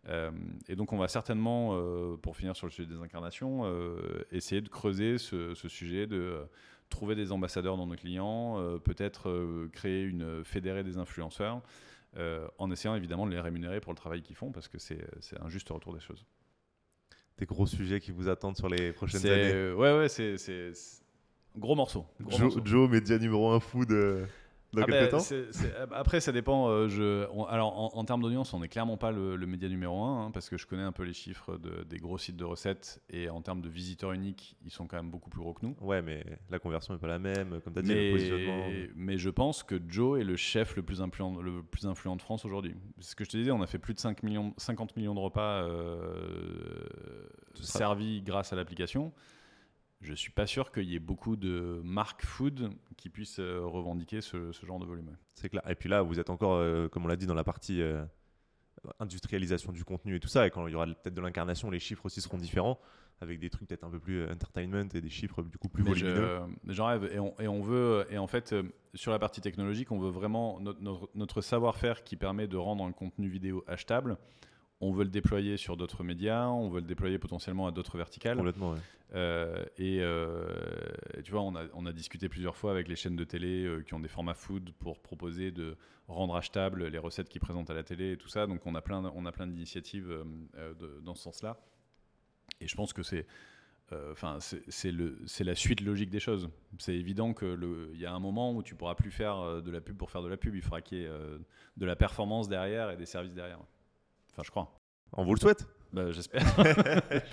[0.07, 0.31] Euh,
[0.69, 4.61] et donc, on va certainement, euh, pour finir sur le sujet des incarnations, euh, essayer
[4.61, 6.43] de creuser ce, ce sujet, de euh,
[6.89, 11.61] trouver des ambassadeurs dans nos clients, euh, peut-être euh, créer une fédérée des influenceurs.
[12.17, 15.03] euh, en essayant évidemment de les rémunérer pour le travail qu'ils font parce que c'est
[15.41, 16.25] un juste retour des choses.
[17.37, 19.51] Des gros sujets qui vous attendent sur les prochaines années.
[19.53, 20.71] euh, ouais, ouais, c'est
[21.57, 22.05] gros morceau.
[22.21, 22.61] gros Joe, morceau.
[22.65, 24.25] Joe, média numéro 1 food euh,
[24.81, 25.09] Ah ben,
[25.51, 26.67] c'est- après, ça dépend.
[26.69, 29.69] euh, je, on- alors, en, en termes d'audience, on n'est clairement pas le, le média
[29.69, 32.35] numéro un, hein, parce que je connais un peu les chiffres de- des gros sites
[32.35, 35.53] de recettes, et en termes de visiteurs uniques, ils sont quand même beaucoup plus gros
[35.53, 35.75] que nous.
[35.81, 37.61] Ouais, mais la conversion n'est pas la même.
[37.61, 38.69] Comme tu as dit, le positionnement.
[38.95, 42.21] Mais, je pense que Joe est le chef le plus influent, le plus influent de
[42.21, 42.75] France aujourd'hui.
[42.99, 45.15] C'est ce que je te disais, on a fait plus de 5 millions, 50 millions
[45.15, 49.13] de repas euh, servis grâce à l'application.
[50.05, 54.21] Je suis pas sûr qu'il y ait beaucoup de marques food qui puissent euh, revendiquer
[54.21, 55.17] ce, ce genre de volume.
[55.33, 55.63] C'est clair.
[55.69, 58.05] Et puis là, vous êtes encore, euh, comme on l'a dit, dans la partie euh,
[58.99, 60.45] industrialisation du contenu et tout ça.
[60.45, 62.79] Et quand il y aura peut-être de l'incarnation, les chiffres aussi seront différents,
[63.21, 65.89] avec des trucs peut-être un peu plus entertainment et des chiffres du coup plus Mais
[65.89, 66.39] volumineux.
[66.67, 67.09] J'en rêve.
[67.11, 68.53] Et on, et on veut, et en fait,
[68.93, 72.83] sur la partie technologique, on veut vraiment notre, notre- notre savoir-faire qui permet de rendre
[72.83, 74.17] un contenu vidéo achetable.
[74.81, 78.37] On veut le déployer sur d'autres médias, on veut le déployer potentiellement à d'autres verticales.
[78.37, 78.79] Complètement, ouais.
[79.13, 80.47] Euh, et euh,
[81.23, 83.81] tu vois, on a, on a discuté plusieurs fois avec les chaînes de télé euh,
[83.81, 87.73] qui ont des formats food pour proposer de rendre achetables les recettes qu'ils présentent à
[87.73, 88.47] la télé et tout ça.
[88.47, 90.23] Donc on a plein, on a plein d'initiatives euh,
[90.57, 91.57] euh, dans ce sens-là.
[92.59, 93.25] Et je pense que c'est,
[93.93, 96.49] euh, enfin, c'est c'est le, c'est la suite logique des choses.
[96.79, 99.61] C'est évident que le, il y a un moment où tu pourras plus faire euh,
[99.61, 100.55] de la pub pour faire de la pub.
[100.55, 101.37] Il faudra qu'il y ait euh,
[101.77, 103.59] de la performance derrière et des services derrière.
[104.35, 104.71] Enfin, je crois.
[105.13, 105.67] On vous le souhaite.
[105.93, 106.43] Bah, j'espère.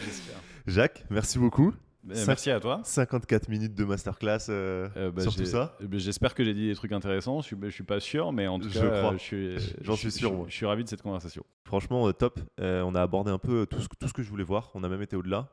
[0.66, 1.72] Jacques, merci beaucoup.
[2.12, 2.80] Ça- Merci à toi.
[2.82, 5.76] 54 minutes de masterclass euh, Euh, bah, sur tout ça.
[5.80, 7.40] euh, bah, J'espère que j'ai dit des trucs intéressants.
[7.42, 9.12] Je suis, je suis pas sûr, mais en tout Je cas, crois.
[9.12, 10.46] je suis, J'en je suis sûr, Je, moi.
[10.48, 11.44] je suis ravi de cette conversation.
[11.64, 12.40] Franchement, top.
[12.61, 14.72] Euh, on a abordé un peu tout ce, tout ce que je voulais voir.
[14.74, 15.48] On a même été au-delà.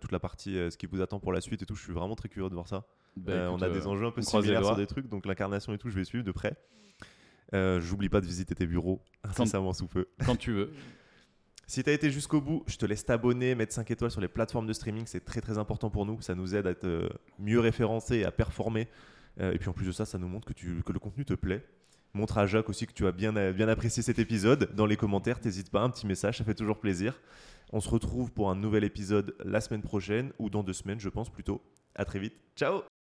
[0.00, 1.74] Toute la partie, ce qui vous attend pour la suite et tout.
[1.74, 2.84] Je suis vraiment très curieux de voir ça.
[3.16, 5.78] Bah, écoute, on a des enjeux un peu similaires sur des trucs, donc l'incarnation et
[5.78, 6.56] tout, je vais suivre de près.
[7.54, 10.06] Euh, J'oublie pas de visiter tes bureaux incessamment sous peu.
[10.24, 10.72] Quand tu veux.
[11.68, 14.28] Si tu as été jusqu'au bout, je te laisse t'abonner, mettre 5 étoiles sur les
[14.28, 16.20] plateformes de streaming, c'est très très important pour nous.
[16.20, 17.08] Ça nous aide à être euh,
[17.40, 18.88] mieux référencés et à performer.
[19.40, 21.24] Euh, et puis en plus de ça, ça nous montre que, tu, que le contenu
[21.24, 21.64] te plaît.
[22.14, 24.70] Montre à Jacques aussi que tu as bien, bien apprécié cet épisode.
[24.74, 27.20] Dans les commentaires, t'hésites pas, un petit message, ça fait toujours plaisir.
[27.72, 31.08] On se retrouve pour un nouvel épisode la semaine prochaine ou dans deux semaines, je
[31.08, 31.62] pense plutôt.
[31.96, 32.34] À très vite.
[32.54, 32.95] Ciao